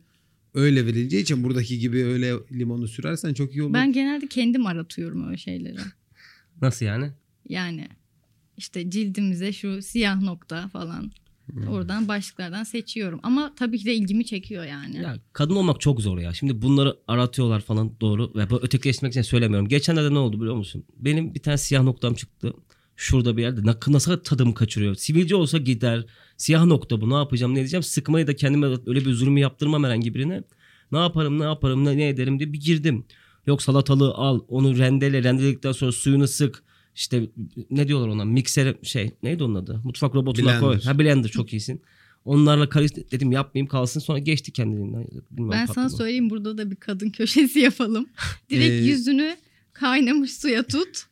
öyle 0.53 0.85
verileceği 0.85 1.23
için 1.23 1.43
buradaki 1.43 1.79
gibi 1.79 2.05
öyle 2.05 2.33
limonu 2.51 2.87
sürersen 2.87 3.33
çok 3.33 3.55
iyi 3.55 3.63
olur. 3.63 3.73
Ben 3.73 3.93
genelde 3.93 4.27
kendim 4.27 4.65
aratıyorum 4.65 5.27
öyle 5.27 5.37
şeyleri. 5.37 5.77
Nasıl 6.61 6.85
yani? 6.85 7.11
Yani 7.49 7.87
işte 8.57 8.89
cildimize 8.89 9.53
şu 9.53 9.81
siyah 9.81 10.21
nokta 10.21 10.67
falan. 10.67 11.11
Hmm. 11.51 11.67
Oradan 11.67 12.07
başlıklardan 12.07 12.63
seçiyorum. 12.63 13.19
Ama 13.23 13.53
tabii 13.55 13.79
ki 13.79 13.85
de 13.85 13.95
ilgimi 13.95 14.25
çekiyor 14.25 14.65
yani. 14.65 14.97
Ya 14.97 15.19
kadın 15.33 15.55
olmak 15.55 15.81
çok 15.81 16.01
zor 16.01 16.19
ya. 16.19 16.33
Şimdi 16.33 16.61
bunları 16.61 16.97
aratıyorlar 17.07 17.61
falan 17.61 17.91
doğru. 18.01 18.31
Ve 18.35 18.49
bu 18.49 18.63
ötekileştirmek 18.63 19.13
için 19.13 19.21
söylemiyorum. 19.21 19.67
Geçenlerde 19.67 20.13
ne 20.13 20.17
oldu 20.17 20.39
biliyor 20.41 20.55
musun? 20.55 20.85
Benim 20.97 21.35
bir 21.35 21.39
tane 21.39 21.57
siyah 21.57 21.83
noktam 21.83 22.13
çıktı. 22.13 22.53
Şurada 22.99 23.37
bir 23.37 23.41
yerde. 23.41 23.65
Na- 23.65 23.79
Nasıl 23.87 24.17
tadım 24.17 24.53
kaçırıyor. 24.53 24.95
Sivilce 24.95 25.35
olsa 25.35 25.57
gider. 25.57 26.05
Siyah 26.37 26.65
nokta 26.65 27.01
bu. 27.01 27.09
Ne 27.09 27.13
yapacağım 27.13 27.55
ne 27.55 27.59
edeceğim? 27.59 27.83
Sıkmayı 27.83 28.27
da 28.27 28.35
kendime 28.35 28.67
öyle 28.85 29.05
bir 29.05 29.13
zulmü 29.13 29.39
yaptırmam 29.39 29.83
herhangi 29.83 30.13
birine. 30.15 30.43
Ne 30.91 30.97
yaparım 30.99 31.39
ne 31.39 31.43
yaparım 31.43 31.85
ne, 31.85 31.97
ne 31.97 32.07
ederim 32.07 32.39
diye 32.39 32.53
bir 32.53 32.59
girdim. 32.59 33.05
Yok 33.47 33.61
salatalığı 33.61 34.13
al. 34.13 34.39
Onu 34.47 34.77
rendele. 34.77 35.23
Rendeledikten 35.23 35.71
sonra 35.71 35.91
suyunu 35.91 36.27
sık. 36.27 36.63
İşte 36.95 37.29
ne 37.71 37.87
diyorlar 37.87 38.07
ona? 38.07 38.25
Mikser 38.25 38.75
şey. 38.83 39.11
Neydi 39.23 39.43
onun 39.43 39.55
adı? 39.55 39.81
Mutfak 39.83 40.15
robotuna 40.15 40.45
Blender. 40.45 40.59
koy. 40.59 40.81
Ha 40.81 40.99
blender 40.99 41.29
çok 41.29 41.53
iyisin. 41.53 41.81
Onlarla 42.25 42.69
karıştı 42.69 43.11
dedim 43.11 43.31
yapmayayım 43.31 43.67
kalsın 43.67 43.99
sonra 43.99 44.19
geçti 44.19 44.51
kendiliğinden. 44.51 45.07
Bilmem, 45.31 45.51
ben 45.51 45.65
sana 45.65 45.89
söyleyeyim 45.89 46.29
burada 46.29 46.57
da 46.57 46.71
bir 46.71 46.75
kadın 46.75 47.09
köşesi 47.09 47.59
yapalım. 47.59 48.09
Direkt 48.49 48.71
Ee, 48.71 48.75
yüzünü 48.75 49.37
kaynamış 49.73 50.33
suya 50.33 50.63
tut. 50.63 51.08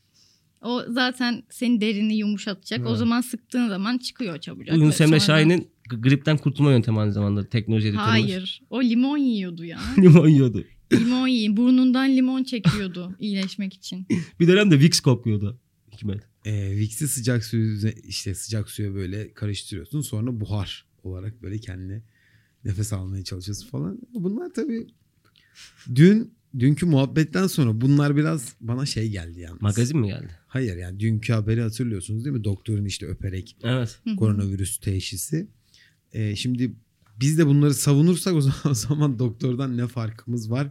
O 0.62 0.82
zaten 0.90 1.44
senin 1.50 1.82
derini 1.82 2.16
yumuşatacak. 2.18 2.86
O 2.86 2.90
Evet. 2.90 2.98
zaman 3.00 3.22
sıktığın 3.22 3.68
zaman 3.70 3.98
çıkıyor 3.98 4.40
çabucak. 4.40 4.76
Bu 4.76 4.80
Yunus 4.80 5.02
Ve 5.02 5.04
Emre 5.04 5.20
sonra- 5.20 5.38
Şahin'in 5.38 5.68
gripten 5.90 6.38
kurtulma 6.38 6.72
yöntemi 6.72 7.00
aynı 7.00 7.14
zamanda 7.14 7.50
teknoloji 7.50 7.88
editörümüz. 7.88 8.12
Hayır. 8.12 8.62
O 8.70 8.84
limon 8.84 9.18
yiyordu 9.18 9.64
ya. 9.66 9.80
Limon 9.98 10.28
yiyordu. 10.28 10.64
limon 10.94 11.28
yiyin. 11.28 11.58
Burnundan 11.58 12.16
limon 12.16 12.44
çekiyordu 12.44 13.16
iyileşmek 13.20 13.74
için. 13.74 14.08
Bir 14.40 14.48
dönem 14.48 14.72
de 14.72 14.80
Vicks 14.80 15.00
kokluyordu. 15.00 15.60
Hikmet. 15.94 16.22
Ee, 16.46 16.72
Vicks'i 16.78 17.08
sıcak 17.08 17.46
suyu 17.46 17.88
işte 18.04 18.36
sıcak 18.36 18.70
suya 18.72 18.94
böyle 18.96 19.34
karıştırıyorsun. 19.34 20.02
Sonra 20.02 20.42
buhar 20.42 20.86
olarak 21.04 21.42
böyle 21.44 21.58
kendine 21.60 22.02
nefes 22.66 22.94
almaya 22.94 23.24
çalışıyorsun 23.24 23.70
falan. 23.70 24.00
Bunlar 24.14 24.50
tabii 24.54 24.88
dün 25.96 26.34
dünkü 26.60 26.86
muhabbetten 26.86 27.48
sonra 27.48 27.82
bunlar 27.82 28.16
biraz 28.16 28.54
bana 28.62 28.86
şey 28.86 29.10
geldi 29.10 29.40
yalnız. 29.40 29.62
Magazin 29.62 30.00
mi 30.00 30.08
geldi? 30.08 30.30
Hayır 30.58 30.78
yani 30.78 31.00
dünkü 31.00 31.34
haberi 31.34 31.62
hatırlıyorsunuz 31.62 32.26
değil 32.26 32.36
mi? 32.36 32.44
Doktorun 32.44 32.86
işte 32.86 33.06
öperek 33.06 33.56
Evet. 33.64 34.00
Koronavirüs 34.18 34.78
teşhisi. 34.78 35.48
Ee, 36.14 36.36
şimdi 36.36 36.72
biz 37.20 37.38
de 37.38 37.48
bunları 37.48 37.74
savunursak 37.74 38.34
o 38.36 38.42
zaman, 38.42 38.58
o 38.70 38.74
zaman 38.74 39.20
doktordan 39.20 39.78
ne 39.78 39.88
farkımız 39.88 40.52
var? 40.52 40.68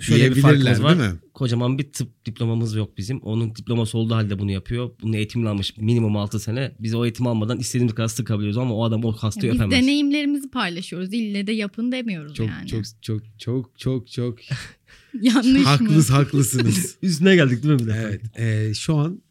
Şöyle 0.00 0.30
bir 0.36 0.40
farkımız 0.40 0.82
var. 0.82 0.98
değil 0.98 1.10
mi? 1.12 1.18
Kocaman 1.34 1.78
bir 1.78 1.92
tıp 1.92 2.26
diplomamız 2.26 2.74
yok 2.74 2.98
bizim. 2.98 3.18
Onun 3.18 3.54
diploması 3.54 3.98
olduğu 3.98 4.14
halde 4.14 4.38
bunu 4.38 4.50
yapıyor. 4.50 4.90
Bunun 5.02 5.12
eğitimini 5.12 5.48
almış 5.48 5.76
minimum 5.76 6.16
6 6.16 6.40
sene. 6.40 6.72
Biz 6.80 6.94
o 6.94 7.04
eğitimi 7.04 7.28
almadan 7.28 7.58
istediğimiz 7.58 7.94
kadar 7.94 8.08
sıkabiliyoruz 8.08 8.58
ama 8.58 8.74
o 8.74 8.84
adam 8.84 9.04
o 9.04 9.12
hastayı 9.12 9.52
Biz 9.52 9.60
öpemez. 9.60 9.78
deneyimlerimizi 9.82 10.50
paylaşıyoruz. 10.50 11.12
İlle 11.12 11.46
de 11.46 11.52
yapın 11.52 11.92
demiyoruz 11.92 12.34
Çok 12.34 12.48
yani. 12.48 12.68
çok 12.68 12.82
çok 13.02 13.22
çok 13.38 13.78
çok 13.78 14.10
çok 14.10 14.38
Yanlış 15.20 15.62
mı? 15.62 15.62
haklısınız 15.62 16.10
haklısınız. 16.10 16.96
Üstüne 17.02 17.34
geldik 17.34 17.62
değil 17.62 17.74
mi 17.74 17.80
bir 17.80 17.86
de? 17.86 17.92
evet. 18.02 18.38
ee, 18.38 18.74
şu 18.74 18.96
an 18.96 19.22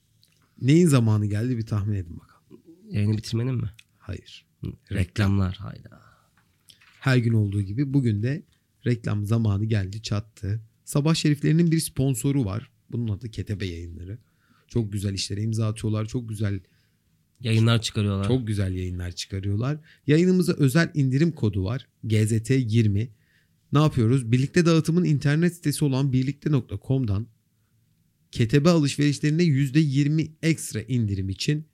neyin 0.62 0.88
zamanı 0.88 1.26
geldi 1.26 1.58
bir 1.58 1.66
tahmin 1.66 1.96
edin 1.96 2.20
bakalım. 2.20 2.62
Yayını 2.90 3.18
bitirmenin 3.18 3.56
mi? 3.56 3.72
Hayır. 3.98 4.46
Reklamlar 4.92 5.56
hayda. 5.56 6.02
Her 7.00 7.18
gün 7.18 7.34
olduğu 7.34 7.62
gibi 7.62 7.94
bugün 7.94 8.24
de 8.24 8.44
reklam 8.86 9.26
zamanı 9.26 9.66
geldi 9.66 10.02
çattı. 10.02 10.62
Sabah 10.86 11.16
şeriflerinin 11.16 11.72
bir 11.72 11.80
sponsoru 11.80 12.46
var. 12.46 12.70
Bunun 12.92 13.08
adı 13.08 13.32
Ketebe 13.32 13.66
Yayınları. 13.66 14.18
Çok 14.68 14.94
güzel 14.94 15.14
işlere 15.14 15.42
imza 15.42 15.68
atıyorlar. 15.68 16.06
Çok 16.06 16.30
güzel 16.30 16.60
Yayınlar 17.44 17.82
çıkarıyorlar. 17.82 18.28
Çok 18.28 18.48
güzel 18.48 18.74
yayınlar 18.76 19.12
çıkarıyorlar. 19.12 19.78
Yayınımıza 20.08 20.54
özel 20.54 20.92
indirim 20.94 21.32
kodu 21.32 21.64
var. 21.64 21.88
GZT20. 22.06 23.08
Ne 23.74 23.80
yapıyoruz? 23.80 24.32
Birlikte 24.32 24.66
dağıtımın 24.66 25.04
internet 25.04 25.54
sitesi 25.54 25.86
olan 25.86 26.14
birlikte.com'dan 26.14 27.28
ketebe 28.32 28.70
alışverişlerinde 28.70 29.44
%20 29.44 30.32
ekstra 30.42 30.82
indirim 30.82 31.30
için 31.30 31.66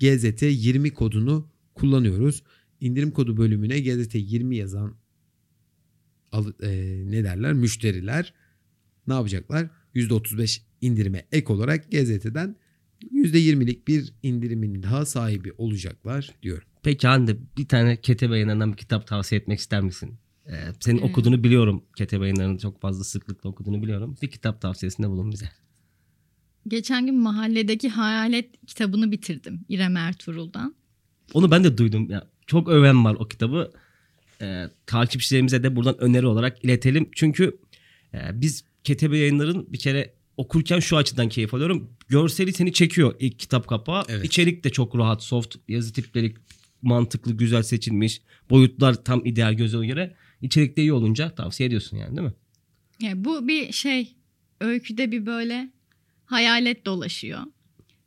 GZT 0.00 0.42
20 0.42 0.90
kodunu 0.94 1.48
kullanıyoruz. 1.74 2.42
İndirim 2.80 3.10
kodu 3.10 3.36
bölümüne 3.36 3.80
GZT 3.80 4.14
20 4.14 4.56
yazan 4.56 4.96
al- 6.32 6.52
e, 6.62 6.70
ne 7.10 7.24
derler 7.24 7.52
müşteriler 7.52 8.34
ne 9.06 9.14
yapacaklar? 9.14 9.70
%35 9.94 10.62
indirime 10.80 11.26
ek 11.32 11.52
olarak 11.52 11.90
GZT'den 11.90 12.56
%20'lik 13.12 13.88
bir 13.88 14.12
indirimin 14.22 14.82
daha 14.82 15.06
sahibi 15.06 15.52
olacaklar 15.52 16.34
diyorum. 16.42 16.68
Peki 16.82 17.08
Hande 17.08 17.36
bir 17.58 17.68
tane 17.68 18.00
Ketebe 18.00 18.34
yayınlarından 18.34 18.72
bir 18.72 18.76
kitap 18.76 19.06
tavsiye 19.06 19.40
etmek 19.40 19.58
ister 19.58 19.80
misin? 19.80 20.18
Ee, 20.48 20.52
senin 20.80 20.98
Hmm. 20.98 21.08
okuduğunu 21.10 21.44
biliyorum. 21.44 21.84
Ketebe 21.96 22.24
yayınlarını 22.24 22.58
çok 22.58 22.80
fazla 22.80 23.04
sıklıkla 23.04 23.50
okuduğunu 23.50 23.82
biliyorum. 23.82 24.16
Bir 24.22 24.30
kitap 24.30 24.60
tavsiyesinde 24.60 25.08
bulun 25.08 25.32
bize. 25.32 25.50
Geçen 26.68 27.06
gün 27.06 27.18
mahalledeki 27.18 27.88
hayalet 27.88 28.66
kitabını 28.66 29.12
bitirdim 29.12 29.60
İrem 29.68 29.96
Ertuğrul'dan. 29.96 30.74
Onu 31.34 31.50
ben 31.50 31.64
de 31.64 31.78
duydum. 31.78 32.10
Ya, 32.10 32.26
çok 32.46 32.68
öven 32.68 33.04
var 33.04 33.16
o 33.18 33.28
kitabı. 33.28 33.72
Ee, 34.40 34.64
takipçilerimize 34.86 35.62
de 35.62 35.76
buradan 35.76 35.98
öneri 36.00 36.26
olarak 36.26 36.64
iletelim. 36.64 37.08
Çünkü 37.14 37.58
e, 38.14 38.18
biz 38.40 38.64
Ketebe 38.84 39.18
yayınların 39.18 39.72
bir 39.72 39.78
kere 39.78 40.14
okurken 40.36 40.80
şu 40.80 40.96
açıdan 40.96 41.28
keyif 41.28 41.54
alıyorum. 41.54 41.90
Görseli 42.08 42.52
seni 42.52 42.72
çekiyor 42.72 43.14
ilk 43.18 43.38
kitap 43.38 43.66
kapağı. 43.68 44.04
Evet. 44.08 44.24
İçerik 44.24 44.64
de 44.64 44.70
çok 44.70 44.98
rahat, 44.98 45.22
soft. 45.22 45.56
Yazı 45.68 45.92
tipleri 45.92 46.34
mantıklı, 46.82 47.32
güzel 47.32 47.62
seçilmiş. 47.62 48.22
Boyutlar 48.50 49.04
tam 49.04 49.26
ideal 49.26 49.54
göze 49.54 49.86
göre. 49.86 50.14
İçerik 50.42 50.76
de 50.76 50.80
iyi 50.82 50.92
olunca 50.92 51.34
tavsiye 51.34 51.66
ediyorsun 51.66 51.96
yani 51.96 52.16
değil 52.16 52.28
mi? 52.28 52.34
Yani 53.00 53.24
bu 53.24 53.48
bir 53.48 53.72
şey 53.72 54.14
öyküde 54.60 55.12
bir 55.12 55.26
böyle 55.26 55.70
hayalet 56.24 56.86
dolaşıyor. 56.86 57.40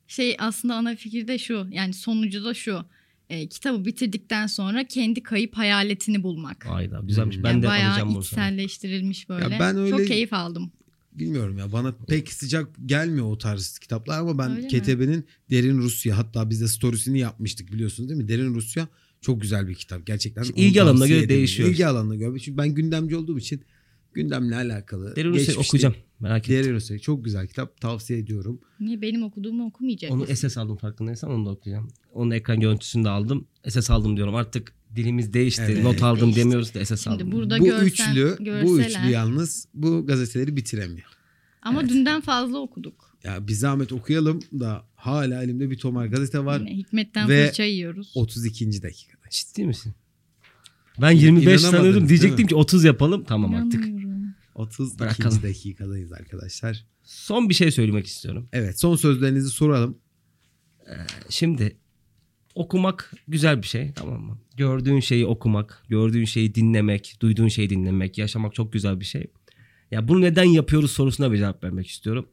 Şey 0.07 0.35
aslında 0.39 0.75
ana 0.75 0.95
fikir 0.95 1.27
de 1.27 1.37
şu 1.37 1.67
yani 1.71 1.93
sonucu 1.93 2.45
da 2.45 2.53
şu. 2.53 2.85
E, 3.29 3.47
kitabı 3.47 3.85
bitirdikten 3.85 4.47
sonra 4.47 4.83
kendi 4.87 5.23
kayıp 5.23 5.57
hayaletini 5.57 6.23
bulmak. 6.23 6.65
Ayda 6.69 6.99
güzelmiş. 7.03 7.35
Hmm. 7.35 7.43
Ben 7.43 7.49
Yani 7.51 7.63
de 7.63 7.67
bayağı 7.67 7.89
alacağım 7.91 8.09
bunu 8.15 8.23
içselleştirilmiş 8.23 9.29
böyle. 9.29 9.59
ben 9.59 9.77
öyle- 9.77 9.97
Çok 9.97 10.07
keyif 10.07 10.33
aldım. 10.33 10.71
Bilmiyorum 11.11 11.57
ya 11.57 11.71
bana 11.71 11.95
pek 12.07 12.31
sıcak 12.33 12.69
gelmiyor 12.85 13.25
o 13.31 13.37
tarz 13.37 13.79
kitaplar 13.79 14.19
ama 14.19 14.37
ben 14.37 14.51
Öyle 14.51 14.61
mi? 14.61 14.67
Ketebe'nin 14.67 15.25
Derin 15.49 15.77
Rusya 15.77 16.17
hatta 16.17 16.49
biz 16.49 16.61
de 16.61 16.67
storiesini 16.67 17.19
yapmıştık 17.19 17.71
biliyorsunuz 17.73 18.09
değil 18.09 18.21
mi? 18.21 18.27
Derin 18.27 18.53
Rusya 18.53 18.87
çok 19.23 19.41
güzel 19.41 19.67
bir 19.67 19.75
kitap 19.75 20.05
gerçekten. 20.05 20.41
İşte 20.41 20.53
Onu 20.57 20.63
ilgi 20.63 20.81
alanına 20.81 21.07
göre 21.07 21.29
değişiyor. 21.29 21.69
İlgi 21.69 21.87
alanına 21.87 22.15
göre. 22.15 22.39
Çünkü 22.39 22.57
ben 22.57 22.69
gündemci 22.69 23.15
olduğum 23.15 23.37
için 23.37 23.63
gündemle 24.13 24.55
alakalı. 24.55 25.15
Derin 25.15 25.33
geçmişte- 25.33 25.59
okuyacağım. 25.67 25.95
Merak 26.19 26.49
ettim. 26.49 26.55
Derin 26.63 26.73
Rusya 26.75 26.99
çok 26.99 27.25
güzel 27.25 27.47
kitap 27.47 27.81
tavsiye 27.81 28.19
ediyorum. 28.19 28.59
Niye 28.79 29.01
benim 29.01 29.23
okuduğumu 29.23 29.65
okumayacak 29.67 30.11
Onu? 30.11 30.25
SS 30.35 30.57
aldım 30.57 30.77
farkındaysan 30.77 31.31
onu 31.31 31.45
da 31.45 31.49
okuyacağım. 31.49 31.87
Onun 32.13 32.31
ekran 32.31 32.59
görüntüsünü 32.59 33.03
de 33.03 33.09
aldım. 33.09 33.47
SS 33.69 33.89
aldım 33.93 34.15
diyorum. 34.17 34.35
Artık 34.35 34.73
dilimiz 34.95 35.33
değişti. 35.33 35.63
Evet. 35.65 35.83
Not 35.83 36.03
aldım 36.03 36.21
Değişti. 36.21 36.41
demiyoruz 36.41 36.73
da 36.73 36.85
SS 36.85 37.03
Şimdi 37.03 37.15
aldım. 37.15 37.31
burada 37.31 37.59
bu 37.59 37.63
görsen, 37.65 37.85
üçlü 37.85 38.35
bu 38.39 38.43
görseler. 38.43 38.89
üçlü 38.89 39.11
yalnız 39.11 39.67
bu 39.73 40.05
gazeteleri 40.05 40.55
bitiremiyor. 40.55 41.07
Ama 41.61 41.81
Evet. 41.81 41.91
dünden 41.91 42.21
fazla 42.21 42.57
okuduk. 42.59 43.12
Ya 43.23 43.47
bir 43.47 43.53
zahmet 43.53 43.91
okuyalım 43.91 44.39
da 44.59 44.85
hala 44.95 45.43
elimde 45.43 45.69
bir 45.69 45.77
tomar 45.77 46.05
gazete 46.05 46.45
var. 46.45 46.59
Yine 46.59 46.77
Hikmet'ten 46.77 47.29
Ve 47.29 47.47
fırça 47.47 47.63
yiyoruz. 47.63 48.11
32. 48.15 48.83
dakikada. 48.83 49.29
Ciddi 49.29 49.65
misin? 49.65 49.93
Ben 51.01 51.11
25 51.11 51.43
İnanamadınız, 51.43 51.61
sanıyordum. 51.61 52.09
Diyecektim 52.09 52.47
ki 52.47 52.55
30 52.55 52.83
yapalım. 52.83 53.23
Tamam 53.23 53.55
artık. 53.55 53.87
İnanmıyorum. 53.87 54.35
32. 54.55 54.99
Bırakalım. 54.99 55.43
dakikadayız 55.43 56.11
arkadaşlar. 56.11 56.85
Son 57.03 57.49
bir 57.49 57.53
şey 57.53 57.71
söylemek 57.71 58.05
istiyorum. 58.07 58.49
Evet 58.53 58.79
son 58.79 58.95
sözlerinizi 58.95 59.49
soralım. 59.49 59.97
Şimdi 61.29 61.77
okumak 62.55 63.13
güzel 63.27 63.61
bir 63.61 63.67
şey 63.67 63.91
tamam 63.95 64.21
mı? 64.21 64.37
Gördüğün 64.57 64.99
şeyi 64.99 65.25
okumak, 65.25 65.83
gördüğün 65.89 66.25
şeyi 66.25 66.55
dinlemek, 66.55 67.17
duyduğun 67.19 67.47
şeyi 67.47 67.69
dinlemek, 67.69 68.17
yaşamak 68.17 68.53
çok 68.53 68.73
güzel 68.73 68.99
bir 68.99 69.05
şey. 69.05 69.27
Ya 69.91 70.07
bunu 70.07 70.21
neden 70.21 70.43
yapıyoruz 70.43 70.91
sorusuna 70.91 71.31
bir 71.31 71.37
cevap 71.37 71.63
vermek 71.63 71.87
istiyorum. 71.87 72.29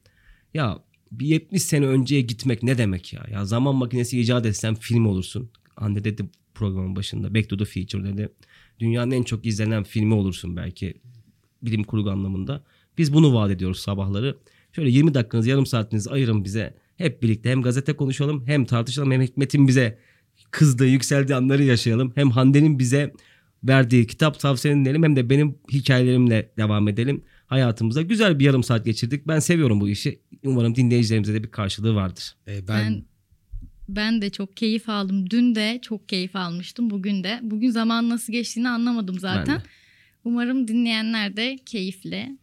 Ya 0.54 0.78
bir 1.12 1.26
70 1.26 1.62
sene 1.62 1.86
önceye 1.86 2.20
gitmek 2.20 2.62
ne 2.62 2.78
demek 2.78 3.12
ya? 3.12 3.26
Ya 3.30 3.44
zaman 3.44 3.74
makinesi 3.74 4.20
icat 4.20 4.46
etsen 4.46 4.74
film 4.74 5.06
olursun. 5.06 5.50
Anne 5.76 6.04
dedi 6.04 6.24
programın 6.54 6.96
başında 6.96 7.34
Back 7.34 7.48
to 7.48 7.56
the 7.56 7.64
Future 7.64 8.04
dedi. 8.04 8.28
Dünyanın 8.78 9.10
en 9.10 9.22
çok 9.22 9.46
izlenen 9.46 9.82
filmi 9.82 10.14
olursun 10.14 10.56
belki 10.56 10.94
bilim 11.62 11.84
kurgu 11.84 12.10
anlamında. 12.10 12.64
Biz 12.98 13.14
bunu 13.14 13.34
vaat 13.34 13.50
ediyoruz 13.50 13.78
sabahları. 13.78 14.38
Şöyle 14.72 14.90
20 14.90 15.14
dakikanızı 15.14 15.50
yarım 15.50 15.66
saatinizi 15.66 16.10
ayırın 16.10 16.44
bize. 16.44 16.74
Hep 16.96 17.22
birlikte 17.22 17.50
hem 17.50 17.62
gazete 17.62 17.92
konuşalım 17.92 18.46
hem 18.46 18.64
tartışalım 18.64 19.12
hem 19.12 19.22
Hikmet'in 19.22 19.68
bize 19.68 19.98
kızdığı 20.50 20.86
yükseldiği 20.86 21.36
anları 21.36 21.64
yaşayalım. 21.64 22.12
Hem 22.14 22.30
Hande'nin 22.30 22.78
bize 22.78 23.12
verdiği 23.64 24.06
kitap 24.06 24.40
tavsiyelerini 24.40 25.04
hem 25.04 25.16
de 25.16 25.30
benim 25.30 25.58
hikayelerimle 25.72 26.50
devam 26.56 26.88
edelim. 26.88 27.22
Hayatımıza 27.50 28.02
güzel 28.02 28.38
bir 28.38 28.44
yarım 28.44 28.62
saat 28.62 28.84
geçirdik. 28.84 29.26
Ben 29.26 29.38
seviyorum 29.38 29.80
bu 29.80 29.88
işi. 29.88 30.20
Umarım 30.44 30.74
dinleyicilerimize 30.74 31.34
de 31.34 31.42
bir 31.42 31.50
karşılığı 31.50 31.94
vardır. 31.94 32.36
Ee, 32.48 32.68
ben, 32.68 32.94
Ben 32.94 33.04
ben 33.88 34.22
de 34.22 34.30
çok 34.30 34.56
keyif 34.56 34.88
aldım. 34.88 35.30
Dün 35.30 35.54
de 35.54 35.78
çok 35.82 36.08
keyif 36.08 36.36
almıştım. 36.36 36.90
Bugün 36.90 37.24
de. 37.24 37.40
Bugün 37.42 37.70
zaman 37.70 38.08
nasıl 38.08 38.32
geçtiğini 38.32 38.68
anlamadım 38.68 39.18
zaten. 39.18 39.62
Umarım 40.24 40.68
dinleyenler 40.68 41.36
de 41.36 41.58
keyifle 41.66 42.38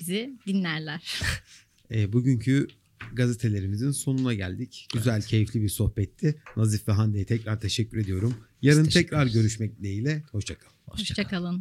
bizi 0.00 0.38
dinlerler. 0.46 1.20
e, 1.90 2.12
bugünkü 2.12 2.68
gazetelerimizin 3.12 3.90
sonuna 3.90 4.34
geldik. 4.34 4.88
Güzel, 4.94 5.22
keyifli 5.22 5.62
bir 5.62 5.68
sohbetti. 5.68 6.42
Nazif 6.56 6.88
ve 6.88 6.92
Hande'ye 6.92 7.24
tekrar 7.24 7.60
teşekkür 7.60 7.98
ediyorum. 7.98 8.34
Yarın 8.62 8.84
teşekkür 8.84 9.08
tekrar 9.08 9.26
görüşmek 9.26 9.78
dileğiyle. 9.78 10.22
Hoşçakalın. 10.32 10.74
Hoşçakalın. 10.86 11.22
Hoşçakalın. 11.22 11.58